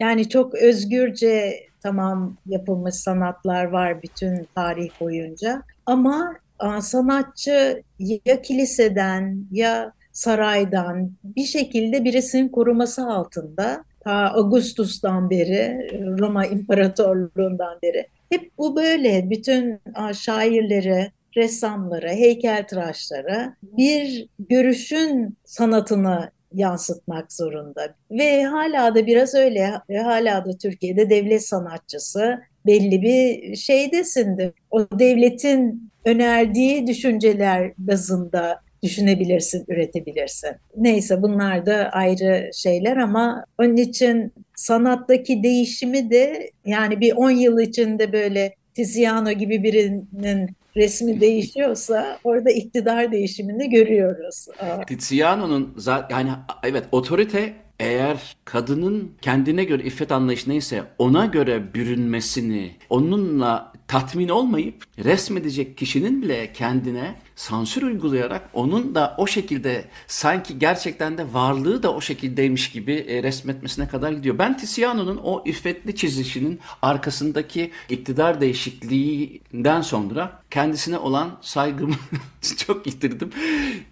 yani 0.00 0.28
çok 0.28 0.54
özgürce 0.54 1.60
tamam 1.82 2.36
yapılmış 2.46 2.94
sanatlar 2.94 3.64
var 3.64 4.02
bütün 4.02 4.48
tarih 4.54 4.90
boyunca 5.00 5.62
ama 5.86 6.36
sanatçı 6.80 7.82
ya 8.24 8.42
kiliseden 8.42 9.44
ya 9.50 9.92
saraydan 10.12 11.10
bir 11.24 11.44
şekilde 11.44 12.04
birisinin 12.04 12.48
koruması 12.48 13.06
altında 13.06 13.84
ta 14.08 14.32
Augustus'tan 14.34 15.30
beri 15.30 15.88
Roma 16.18 16.46
İmparatorluğundan 16.46 17.78
beri 17.82 18.06
hep 18.30 18.50
bu 18.58 18.76
böyle 18.76 19.30
bütün 19.30 19.80
şairleri 20.12 21.12
ressamlara, 21.36 22.10
heykeltıraşlara 22.10 23.56
bir 23.62 24.28
görüşün 24.48 25.36
sanatını 25.44 26.30
yansıtmak 26.54 27.32
zorunda. 27.32 27.94
Ve 28.10 28.44
hala 28.44 28.94
da 28.94 29.06
biraz 29.06 29.34
öyle, 29.34 29.72
hala 30.02 30.44
da 30.44 30.50
Türkiye'de 30.58 31.10
devlet 31.10 31.46
sanatçısı 31.46 32.40
belli 32.66 33.02
bir 33.02 33.56
şeydesindir. 33.56 34.52
O 34.70 34.80
devletin 34.98 35.90
önerdiği 36.04 36.86
düşünceler 36.86 37.72
bazında 37.78 38.60
düşünebilirsin, 38.82 39.64
üretebilirsin. 39.68 40.50
Neyse 40.76 41.22
bunlar 41.22 41.66
da 41.66 41.90
ayrı 41.92 42.50
şeyler 42.54 42.96
ama 42.96 43.44
onun 43.58 43.76
için 43.76 44.32
sanattaki 44.56 45.42
değişimi 45.42 46.10
de 46.10 46.50
yani 46.66 47.00
bir 47.00 47.12
10 47.12 47.30
yıl 47.30 47.60
içinde 47.60 48.12
böyle 48.12 48.54
Tiziano 48.74 49.32
gibi 49.32 49.62
birinin 49.62 50.50
resmi 50.76 51.20
değişiyorsa 51.20 52.18
orada 52.24 52.50
iktidar 52.50 53.12
değişimini 53.12 53.70
görüyoruz. 53.70 54.46
Tiziano'nun 54.86 55.74
zaten 55.76 56.18
yani 56.18 56.30
evet 56.62 56.84
otorite 56.92 57.52
eğer 57.80 58.36
kadının 58.44 59.12
kendine 59.22 59.64
göre 59.64 59.82
iffet 59.82 60.12
anlayışı 60.12 60.50
neyse 60.50 60.82
ona 60.98 61.26
göre 61.26 61.74
bürünmesini, 61.74 62.70
onunla 62.90 63.72
tatmin 63.88 64.28
olmayıp 64.28 64.84
resmedecek 65.04 65.78
kişinin 65.78 66.22
bile 66.22 66.52
kendine 66.52 67.14
sansür 67.36 67.82
uygulayarak 67.82 68.50
onun 68.52 68.94
da 68.94 69.14
o 69.18 69.26
şekilde 69.26 69.84
sanki 70.06 70.58
gerçekten 70.58 71.18
de 71.18 71.32
varlığı 71.32 71.82
da 71.82 71.94
o 71.94 72.00
şekildeymiş 72.00 72.70
gibi 72.70 72.94
e, 72.94 73.22
resmetmesine 73.22 73.88
kadar 73.88 74.12
gidiyor. 74.12 74.38
Ben 74.38 74.56
Tiziano'nun 74.56 75.20
o 75.24 75.42
iffetli 75.46 75.96
çizişinin 75.96 76.60
arkasındaki 76.82 77.70
iktidar 77.88 78.40
değişikliğinden 78.40 79.80
sonra 79.80 80.42
kendisine 80.50 80.98
olan 80.98 81.38
saygımı 81.40 81.94
çok 82.56 82.86
yitirdim. 82.86 83.30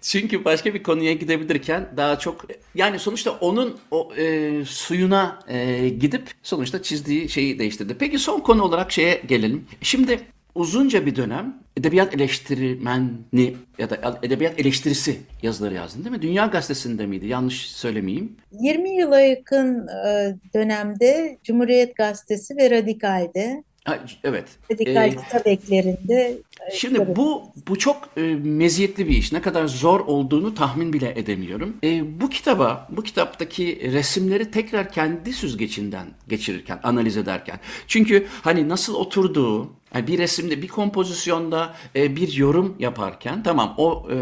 Çünkü 0.01 0.45
başka 0.45 0.73
bir 0.73 0.83
konuya 0.83 1.13
gidebilirken 1.13 1.89
daha 1.97 2.19
çok 2.19 2.45
yani 2.75 2.99
sonuçta 2.99 3.31
onun 3.31 3.77
o 3.91 4.13
e, 4.17 4.65
suyuna 4.65 5.39
e, 5.47 5.89
gidip 5.89 6.31
sonuçta 6.43 6.81
çizdiği 6.83 7.29
şeyi 7.29 7.59
değiştirdi. 7.59 7.95
Peki 7.99 8.19
son 8.19 8.39
konu 8.39 8.63
olarak 8.63 8.91
şeye 8.91 9.21
gelelim. 9.27 9.65
Şimdi 9.87 10.19
uzunca 10.55 11.05
bir 11.05 11.15
dönem 11.15 11.55
edebiyat 11.77 12.15
eleştirmeni 12.15 13.55
ya 13.77 13.89
da 13.89 14.19
edebiyat 14.23 14.59
eleştirisi 14.59 15.17
yazıları 15.41 15.73
yazdın 15.73 16.03
değil 16.03 16.15
mi? 16.15 16.21
Dünya 16.21 16.45
Gazetesi'nde 16.45 17.05
miydi? 17.05 17.27
Yanlış 17.27 17.71
söylemeyeyim. 17.71 18.35
20 18.51 18.89
yıla 18.89 19.19
yakın 19.19 19.87
e, 19.87 20.35
dönemde 20.53 21.37
Cumhuriyet 21.43 21.95
Gazetesi 21.95 22.57
ve 22.57 22.69
Radikal'de 22.69 23.63
Ha, 23.87 23.99
evet. 24.23 24.45
Radikal 24.71 25.07
ee, 25.07 25.09
kitap 25.09 25.47
eklerinde. 25.47 26.37
Şimdi 26.73 27.15
bu 27.15 27.43
bu 27.67 27.77
çok 27.77 28.09
e, 28.17 28.21
meziyetli 28.43 29.07
bir 29.07 29.17
iş. 29.17 29.31
Ne 29.31 29.41
kadar 29.41 29.67
zor 29.67 29.99
olduğunu 29.99 30.55
tahmin 30.55 30.93
bile 30.93 31.13
edemiyorum. 31.15 31.77
E, 31.83 32.21
bu 32.21 32.29
kitaba, 32.29 32.87
bu 32.89 33.03
kitaptaki 33.03 33.91
resimleri 33.93 34.51
tekrar 34.51 34.91
kendi 34.91 35.33
süzgecinden 35.33 36.07
geçirirken, 36.27 36.79
analiz 36.83 37.17
ederken. 37.17 37.59
Çünkü 37.87 38.27
hani 38.41 38.69
nasıl 38.69 38.95
oturduğu, 38.95 39.69
yani 39.95 40.07
bir 40.07 40.17
resimde, 40.17 40.61
bir 40.61 40.67
kompozisyonda 40.67 41.75
e, 41.95 42.15
bir 42.15 42.33
yorum 42.33 42.75
yaparken 42.79 43.43
tamam 43.43 43.73
o 43.77 44.07
e, 44.11 44.15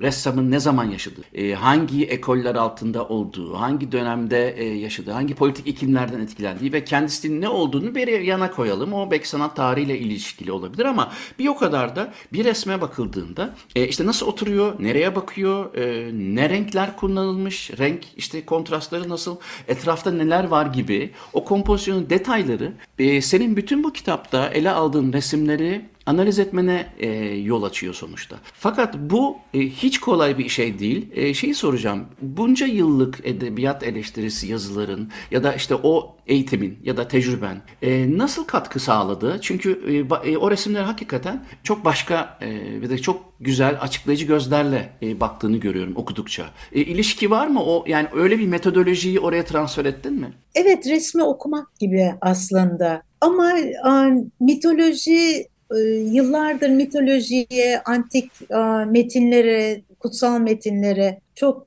ressamın 0.00 0.50
ne 0.50 0.60
zaman 0.60 0.84
yaşadığı, 0.84 1.22
e, 1.34 1.54
hangi 1.54 2.06
ekoller 2.06 2.54
altında 2.54 3.08
olduğu, 3.08 3.54
hangi 3.54 3.92
dönemde 3.92 4.54
e, 4.56 4.64
yaşadığı, 4.64 5.10
hangi 5.10 5.34
politik 5.34 5.66
iklimlerden 5.66 6.20
etkilendiği 6.20 6.72
ve 6.72 6.84
kendisinin 6.84 7.40
ne 7.40 7.48
olduğunu 7.48 7.94
bir 7.94 8.20
yana 8.20 8.50
koyalım. 8.50 8.92
O 8.92 9.10
belki 9.10 9.28
sanat 9.28 9.56
tarihiyle 9.56 9.98
ilişkili 9.98 10.52
olabilir 10.52 10.84
ama 10.84 11.12
bir 11.38 11.48
o 11.48 11.56
kadar 11.56 11.96
da 11.96 12.12
bir 12.32 12.44
resme 12.44 12.80
bakıldığında 12.80 13.54
e, 13.76 13.88
işte 13.88 14.06
nasıl 14.06 14.26
oturuyor, 14.26 14.74
nereye 14.78 15.16
bakıyor, 15.16 15.74
e, 15.74 16.10
ne 16.34 16.50
renkler 16.50 16.96
kullanılmış, 16.96 17.70
renk 17.78 18.04
işte 18.16 18.44
kontrastları 18.44 19.08
nasıl, 19.08 19.36
etrafta 19.68 20.10
neler 20.10 20.44
var 20.44 20.66
gibi 20.66 21.10
o 21.32 21.44
kompozisyonun 21.44 22.10
detayları 22.10 22.72
e, 22.98 23.20
senin 23.20 23.56
bütün 23.56 23.84
bu 23.84 23.92
kitapta 23.92 24.48
ele 24.48 24.70
aldığın 24.70 24.95
aldığın 24.96 25.12
resimleri 25.12 25.84
analiz 26.06 26.38
etmene 26.38 26.86
e, 26.98 27.08
yol 27.34 27.62
açıyor 27.62 27.94
sonuçta. 27.94 28.36
Fakat 28.52 28.94
bu 28.98 29.36
e, 29.54 29.60
hiç 29.60 30.00
kolay 30.00 30.38
bir 30.38 30.48
şey 30.48 30.78
değil. 30.78 31.08
E, 31.14 31.34
şeyi 31.34 31.54
soracağım. 31.54 32.04
Bunca 32.22 32.66
yıllık 32.66 33.20
edebiyat 33.24 33.82
eleştirisi 33.82 34.46
yazıların 34.46 35.10
ya 35.30 35.44
da 35.44 35.54
işte 35.54 35.74
o 35.74 36.16
eğitimin 36.26 36.78
ya 36.84 36.96
da 36.96 37.08
tecrüben 37.08 37.62
e, 37.82 38.18
nasıl 38.18 38.44
katkı 38.44 38.80
sağladı? 38.80 39.38
Çünkü 39.42 39.80
e, 40.24 40.30
e, 40.30 40.36
o 40.36 40.50
resimler 40.50 40.82
hakikaten 40.82 41.44
çok 41.62 41.84
başka 41.84 42.38
e, 42.40 42.48
ve 42.80 42.90
de 42.90 42.98
çok 42.98 43.32
güzel 43.40 43.78
açıklayıcı 43.80 44.26
gözlerle 44.26 44.92
e, 45.02 45.20
baktığını 45.20 45.56
görüyorum 45.56 45.96
okudukça. 45.96 46.46
E, 46.72 46.80
ilişki 46.80 47.30
var 47.30 47.46
mı? 47.46 47.62
O 47.62 47.84
yani 47.86 48.08
öyle 48.14 48.38
bir 48.38 48.46
metodolojiyi 48.46 49.20
oraya 49.20 49.44
transfer 49.44 49.84
ettin 49.84 50.12
mi? 50.12 50.32
Evet, 50.54 50.86
resmi 50.86 51.22
okumak 51.22 51.78
gibi 51.78 52.14
aslında. 52.20 53.05
Ama 53.20 53.52
a, 53.84 54.10
mitoloji 54.40 55.48
e, 55.76 55.78
yıllardır 55.88 56.70
mitolojiye, 56.70 57.82
antik 57.84 58.30
a, 58.52 58.84
metinlere, 58.84 59.82
kutsal 60.00 60.40
metinlere 60.40 61.20
çok 61.34 61.66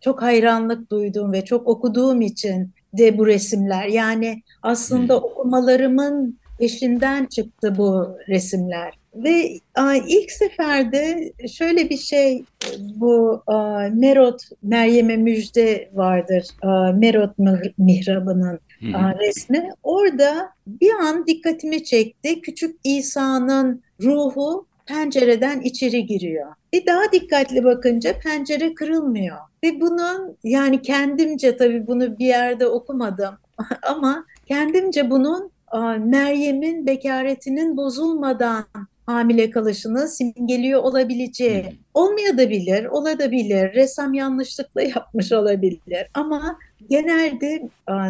çok 0.00 0.22
hayranlık 0.22 0.90
duyduğum 0.90 1.32
ve 1.32 1.44
çok 1.44 1.68
okuduğum 1.68 2.20
için 2.20 2.70
de 2.98 3.18
bu 3.18 3.26
resimler. 3.26 3.86
Yani 3.86 4.42
aslında 4.62 5.16
hmm. 5.16 5.24
okumalarımın 5.24 6.38
peşinden 6.58 7.26
çıktı 7.26 7.74
bu 7.78 8.08
resimler. 8.28 8.99
Ve 9.14 9.60
a, 9.74 9.94
ilk 9.94 10.32
seferde 10.32 11.32
şöyle 11.52 11.90
bir 11.90 11.96
şey 11.96 12.44
bu 12.78 13.42
a, 13.46 13.88
Merot 13.92 14.42
Meryem'e 14.62 15.16
müjde 15.16 15.90
vardır. 15.94 16.46
A, 16.62 16.92
Merot 16.92 17.30
mihrabının 17.78 18.60
a, 18.94 19.18
resmi. 19.18 19.70
Orada 19.82 20.50
bir 20.66 20.90
an 20.90 21.26
dikkatimi 21.26 21.84
çekti. 21.84 22.40
Küçük 22.40 22.76
İsa'nın 22.84 23.82
ruhu 24.02 24.66
pencereden 24.86 25.60
içeri 25.60 26.06
giriyor. 26.06 26.46
Ve 26.74 26.86
daha 26.86 27.12
dikkatli 27.12 27.64
bakınca 27.64 28.18
pencere 28.18 28.74
kırılmıyor. 28.74 29.36
Ve 29.64 29.80
bunun 29.80 30.36
yani 30.44 30.82
kendimce 30.82 31.56
tabii 31.56 31.86
bunu 31.86 32.18
bir 32.18 32.26
yerde 32.26 32.66
okumadım 32.66 33.34
ama 33.82 34.24
kendimce 34.46 35.10
bunun 35.10 35.50
Meryem'in 35.98 36.86
bekaretinin 36.86 37.76
bozulmadan 37.76 38.64
hamile 39.10 39.50
kalışını 39.50 40.08
simgeliyor 40.08 40.82
olabileceği. 40.82 41.64
Olmayabilir, 41.94 42.84
olabilir, 42.84 43.74
ressam 43.74 44.14
yanlışlıkla 44.14 44.82
yapmış 44.82 45.32
olabilir 45.32 46.06
ama 46.14 46.58
genelde 46.90 47.62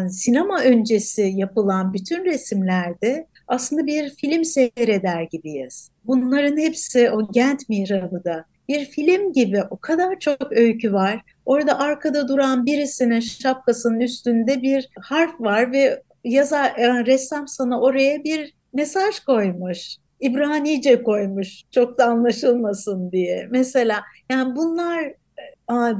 sinema 0.09 0.61
öncesi 0.61 1.21
yapılan 1.35 1.93
bütün 1.93 2.25
resimlerde 2.25 3.27
aslında 3.47 3.85
bir 3.85 4.09
film 4.09 4.45
seyreder 4.45 5.21
gibiyiz. 5.21 5.91
Bunların 6.05 6.57
hepsi 6.57 7.11
o 7.11 7.31
Gent 7.31 7.69
mihrabı 7.69 8.23
da 8.23 8.45
bir 8.69 8.85
film 8.85 9.33
gibi 9.33 9.63
o 9.69 9.77
kadar 9.77 10.19
çok 10.19 10.51
öykü 10.51 10.93
var. 10.93 11.21
Orada 11.45 11.79
arkada 11.79 12.27
duran 12.27 12.65
birisinin 12.65 13.19
şapkasının 13.19 13.99
üstünde 13.99 14.61
bir 14.61 14.89
harf 14.99 15.41
var 15.41 15.71
ve 15.71 16.03
yazar, 16.23 16.75
yani 16.79 17.05
ressam 17.05 17.47
sana 17.47 17.81
oraya 17.81 18.23
bir 18.23 18.53
mesaj 18.73 19.19
koymuş. 19.19 19.95
İbranice 20.21 21.03
koymuş 21.03 21.63
çok 21.71 21.97
da 21.97 22.05
anlaşılmasın 22.05 23.11
diye. 23.11 23.47
Mesela 23.51 24.01
yani 24.31 24.55
bunlar 24.55 25.13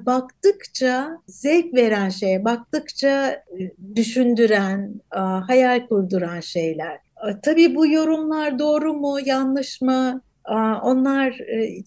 baktıkça 0.05 1.17
zevk 1.27 1.73
veren 1.73 2.09
şey, 2.09 2.45
baktıkça 2.45 3.43
düşündüren, 3.95 5.01
hayal 5.47 5.87
kurduran 5.87 6.39
şeyler. 6.39 6.99
Tabii 7.43 7.75
bu 7.75 7.87
yorumlar 7.87 8.59
doğru 8.59 8.93
mu, 8.93 9.17
yanlış 9.25 9.81
mı? 9.81 10.21
Onlar 10.83 11.37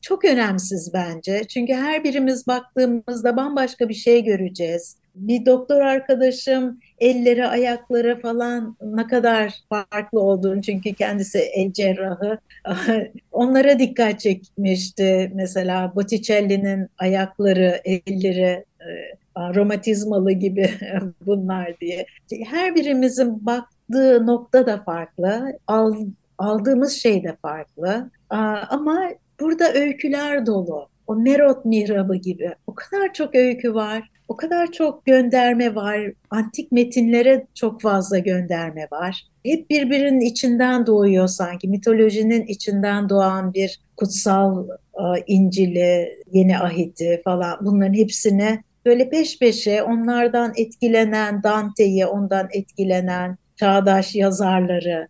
çok 0.02 0.24
önemsiz 0.24 0.90
bence. 0.94 1.44
Çünkü 1.48 1.72
her 1.72 2.04
birimiz 2.04 2.46
baktığımızda 2.46 3.36
bambaşka 3.36 3.88
bir 3.88 3.94
şey 3.94 4.24
göreceğiz. 4.24 4.96
Bir 5.14 5.46
doktor 5.46 5.80
arkadaşım 5.80 6.80
elleri, 6.98 7.46
ayakları 7.46 8.20
falan 8.20 8.76
ne 8.82 9.06
kadar 9.06 9.54
farklı 9.68 10.20
olduğunu 10.20 10.62
çünkü 10.62 10.94
kendisi 10.94 11.38
el 11.38 11.72
cerrahı. 11.72 12.38
Onlara 13.32 13.78
dikkat 13.78 14.20
çekmişti. 14.20 15.32
Mesela 15.34 15.92
Botticelli'nin 15.96 16.88
ayakları, 16.98 17.80
elleri 17.84 18.64
romatizmalı 19.36 20.32
gibi 20.32 20.70
bunlar 21.26 21.80
diye. 21.80 22.06
Her 22.44 22.74
birimizin 22.74 23.46
baktığı 23.46 24.26
nokta 24.26 24.66
da 24.66 24.82
farklı, 24.82 25.58
aldığımız 26.38 26.92
şey 26.92 27.24
de 27.24 27.36
farklı. 27.42 28.10
Ama 28.70 29.10
burada 29.40 29.72
öyküler 29.72 30.46
dolu. 30.46 30.88
O 31.06 31.16
Merot 31.16 31.64
mihrabı 31.64 32.16
gibi. 32.16 32.54
O 32.66 32.74
kadar 32.74 33.12
çok 33.12 33.34
öykü 33.34 33.74
var. 33.74 34.10
O 34.28 34.36
kadar 34.36 34.72
çok 34.72 35.06
gönderme 35.06 35.74
var. 35.74 36.00
Antik 36.30 36.72
metinlere 36.72 37.46
çok 37.54 37.80
fazla 37.80 38.18
gönderme 38.18 38.88
var. 38.92 39.26
Hep 39.44 39.70
birbirinin 39.70 40.20
içinden 40.20 40.86
doğuyor 40.86 41.28
sanki. 41.28 41.68
Mitolojinin 41.68 42.46
içinden 42.46 43.08
doğan 43.08 43.54
bir 43.54 43.80
kutsal 43.96 44.68
İncil'i, 45.26 46.18
Yeni 46.32 46.58
Ahit'i 46.58 47.20
falan 47.24 47.58
bunların 47.60 47.94
hepsine 47.94 48.62
böyle 48.86 49.10
peş 49.10 49.38
peşe 49.38 49.82
onlardan 49.82 50.52
etkilenen 50.56 51.42
Dante'yi, 51.42 52.06
ondan 52.06 52.48
etkilenen 52.52 53.38
çağdaş 53.56 54.14
yazarları 54.14 55.08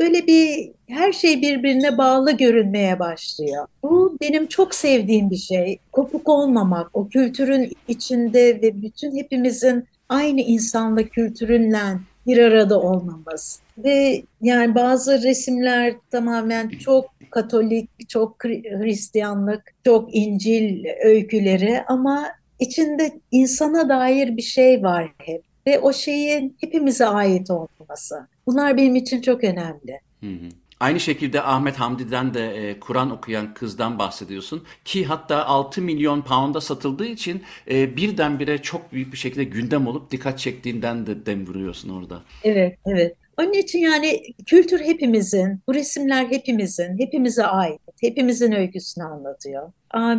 böyle 0.00 0.26
bir 0.26 0.70
her 0.88 1.12
şey 1.12 1.42
birbirine 1.42 1.98
bağlı 1.98 2.32
görünmeye 2.32 2.98
başlıyor. 2.98 3.66
Bu 3.82 4.16
benim 4.20 4.46
çok 4.46 4.74
sevdiğim 4.74 5.30
bir 5.30 5.36
şey. 5.36 5.78
Kopuk 5.92 6.28
olmamak, 6.28 6.90
o 6.92 7.08
kültürün 7.08 7.72
içinde 7.88 8.62
ve 8.62 8.82
bütün 8.82 9.16
hepimizin 9.16 9.84
aynı 10.08 10.40
insanla 10.40 11.02
kültürünle 11.02 11.78
bir 12.26 12.38
arada 12.38 12.80
olmamız. 12.80 13.60
Ve 13.78 14.22
yani 14.42 14.74
bazı 14.74 15.22
resimler 15.22 15.94
tamamen 16.10 16.68
çok 16.68 17.10
Katolik, 17.30 18.08
çok 18.08 18.44
Hristiyanlık, 18.44 19.74
çok 19.84 20.14
İncil 20.14 20.84
öyküleri 21.04 21.82
ama 21.88 22.26
içinde 22.58 23.10
insana 23.30 23.88
dair 23.88 24.36
bir 24.36 24.42
şey 24.42 24.82
var 24.82 25.12
hep 25.18 25.42
ve 25.70 25.78
o 25.78 25.92
şeyin 25.92 26.56
hepimize 26.60 27.06
ait 27.06 27.50
olması. 27.50 28.28
Bunlar 28.46 28.76
benim 28.76 28.96
için 28.96 29.22
çok 29.22 29.44
önemli. 29.44 30.00
Hı 30.20 30.26
hı. 30.26 30.48
Aynı 30.80 31.00
şekilde 31.00 31.42
Ahmet 31.42 31.76
Hamdi'den 31.76 32.34
de 32.34 32.54
e, 32.54 32.80
Kur'an 32.80 33.10
okuyan 33.10 33.54
kızdan 33.54 33.98
bahsediyorsun 33.98 34.64
ki 34.84 35.04
hatta 35.04 35.46
6 35.46 35.82
milyon 35.82 36.22
pound'a 36.22 36.60
satıldığı 36.60 37.06
için 37.06 37.42
e, 37.70 37.96
birdenbire 37.96 38.58
çok 38.58 38.92
büyük 38.92 39.12
bir 39.12 39.18
şekilde 39.18 39.44
gündem 39.44 39.86
olup 39.86 40.10
dikkat 40.10 40.38
çektiğinden 40.38 41.06
de 41.06 41.26
dem 41.26 41.46
vuruyorsun 41.46 41.88
orada. 41.88 42.20
Evet, 42.44 42.78
evet. 42.86 43.16
Onun 43.40 43.52
için 43.52 43.78
yani 43.78 44.22
kültür 44.46 44.80
hepimizin, 44.80 45.60
bu 45.68 45.74
resimler 45.74 46.26
hepimizin, 46.26 46.98
hepimize 46.98 47.44
ait, 47.44 47.80
hepimizin 48.00 48.52
öyküsünü 48.52 49.04
anlatıyor. 49.04 49.72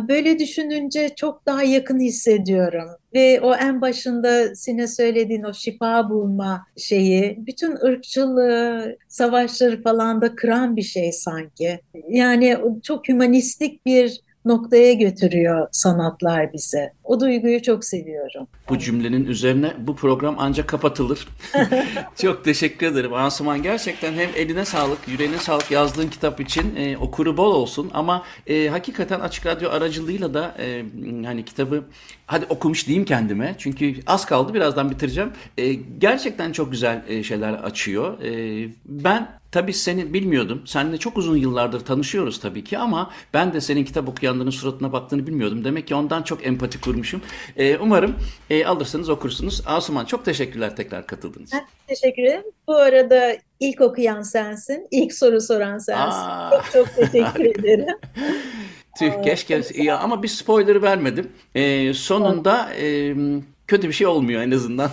Böyle 0.08 0.38
düşününce 0.38 1.08
çok 1.16 1.46
daha 1.46 1.62
yakın 1.62 2.00
hissediyorum. 2.00 2.88
Ve 3.14 3.40
o 3.40 3.54
en 3.54 3.80
başında 3.80 4.54
sine 4.54 4.86
söylediğin 4.86 5.42
o 5.42 5.54
şifa 5.54 6.10
bulma 6.10 6.66
şeyi, 6.76 7.46
bütün 7.46 7.76
ırkçılığı, 7.76 8.96
savaşları 9.08 9.82
falan 9.82 10.22
da 10.22 10.34
kıran 10.34 10.76
bir 10.76 10.82
şey 10.82 11.12
sanki. 11.12 11.80
Yani 12.08 12.56
çok 12.82 13.08
humanistik 13.08 13.86
bir 13.86 14.20
noktaya 14.44 14.92
götürüyor 14.92 15.68
sanatlar 15.72 16.52
bize. 16.52 16.92
O 17.04 17.20
duyguyu 17.20 17.62
çok 17.62 17.84
seviyorum. 17.84 18.46
Bu 18.68 18.78
cümlenin 18.78 19.26
üzerine 19.26 19.72
bu 19.78 19.96
program 19.96 20.36
ancak 20.38 20.68
kapatılır. 20.68 21.28
çok 22.16 22.44
teşekkür 22.44 22.86
ederim 22.86 23.14
Asuman. 23.14 23.62
Gerçekten 23.62 24.12
hem 24.12 24.28
eline 24.36 24.64
sağlık, 24.64 24.98
yüreğine 25.08 25.38
sağlık 25.38 25.70
yazdığın 25.70 26.08
kitap 26.08 26.40
için 26.40 26.76
e, 26.76 26.96
okuru 26.96 27.36
bol 27.36 27.54
olsun. 27.54 27.90
Ama 27.94 28.22
e, 28.46 28.68
hakikaten 28.68 29.20
Açık 29.20 29.46
Radyo 29.46 29.70
aracılığıyla 29.70 30.34
da 30.34 30.54
e, 30.58 30.84
hani 31.24 31.44
kitabı 31.44 31.84
hadi 32.32 32.46
okumuş 32.48 32.86
diyeyim 32.86 33.04
kendime. 33.04 33.54
Çünkü 33.58 33.94
az 34.06 34.26
kaldı 34.26 34.54
birazdan 34.54 34.90
bitireceğim. 34.90 35.32
E, 35.58 35.72
gerçekten 35.74 36.52
çok 36.52 36.70
güzel 36.70 37.02
e, 37.08 37.22
şeyler 37.22 37.52
açıyor. 37.52 38.22
E, 38.22 38.68
ben 38.86 39.42
Tabii 39.52 39.72
seni 39.72 40.12
bilmiyordum. 40.14 40.62
Seninle 40.66 40.98
çok 40.98 41.16
uzun 41.18 41.36
yıllardır 41.36 41.80
tanışıyoruz 41.80 42.40
tabii 42.40 42.64
ki 42.64 42.78
ama 42.78 43.10
ben 43.34 43.52
de 43.52 43.60
senin 43.60 43.84
kitap 43.84 44.08
okuyanların 44.08 44.50
suratına 44.50 44.92
baktığını 44.92 45.26
bilmiyordum. 45.26 45.64
Demek 45.64 45.86
ki 45.86 45.94
ondan 45.94 46.22
çok 46.22 46.46
empati 46.46 46.80
kurmuşum. 46.80 47.22
Ee, 47.56 47.78
umarım 47.78 48.16
e, 48.50 48.66
alırsanız 48.66 49.08
okursunuz. 49.08 49.62
Asuman 49.66 50.04
çok 50.04 50.24
teşekkürler 50.24 50.76
tekrar 50.76 51.06
katıldığınız 51.06 51.48
için. 51.48 51.60
Teşekkür 51.86 52.22
ederim. 52.22 52.44
Bu 52.66 52.76
arada 52.76 53.36
ilk 53.60 53.80
okuyan 53.80 54.22
sensin. 54.22 54.86
ilk 54.90 55.14
soru 55.14 55.40
soran 55.40 55.78
sensin. 55.78 56.18
Aa. 56.20 56.50
Çok 56.50 56.72
çok 56.72 56.96
teşekkür 56.96 57.44
ederim. 57.60 57.96
Tüh 58.98 59.22
keşke 59.22 59.62
ya 59.74 59.98
ama 59.98 60.22
bir 60.22 60.28
spoiler 60.28 60.82
vermedim. 60.82 61.28
Ee, 61.54 61.94
sonunda 61.94 62.74
e, 62.74 63.14
kötü 63.66 63.88
bir 63.88 63.92
şey 63.92 64.06
olmuyor 64.06 64.42
en 64.42 64.50
azından. 64.50 64.90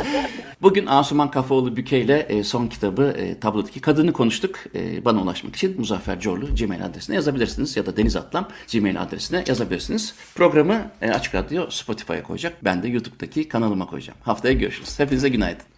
Bugün 0.62 0.86
Asuman 0.86 1.30
Kafaoğlu 1.30 1.76
Büke 1.76 2.00
ile 2.00 2.18
e, 2.18 2.44
son 2.44 2.66
kitabı 2.66 3.14
e, 3.18 3.40
tablodaki 3.40 3.80
kadını 3.80 4.12
konuştuk. 4.12 4.58
E, 4.74 5.04
bana 5.04 5.22
ulaşmak 5.22 5.56
için 5.56 5.78
Muzaffer 5.78 6.20
Corlu 6.20 6.54
Gmail 6.54 6.84
adresine 6.84 7.16
yazabilirsiniz 7.16 7.76
ya 7.76 7.86
da 7.86 7.96
Deniz 7.96 8.16
Atlam 8.16 8.48
Gmail 8.72 9.02
adresine 9.02 9.44
yazabilirsiniz. 9.46 10.14
Programı 10.34 10.90
Açık 11.14 11.34
Radyo 11.34 11.70
Spotify'a 11.70 12.22
koyacak. 12.22 12.64
Ben 12.64 12.82
de 12.82 12.88
YouTube'daki 12.88 13.48
kanalıma 13.48 13.86
koyacağım. 13.86 14.18
Haftaya 14.22 14.54
görüşürüz. 14.54 14.98
Hepinize 14.98 15.28
günaydın. 15.28 15.71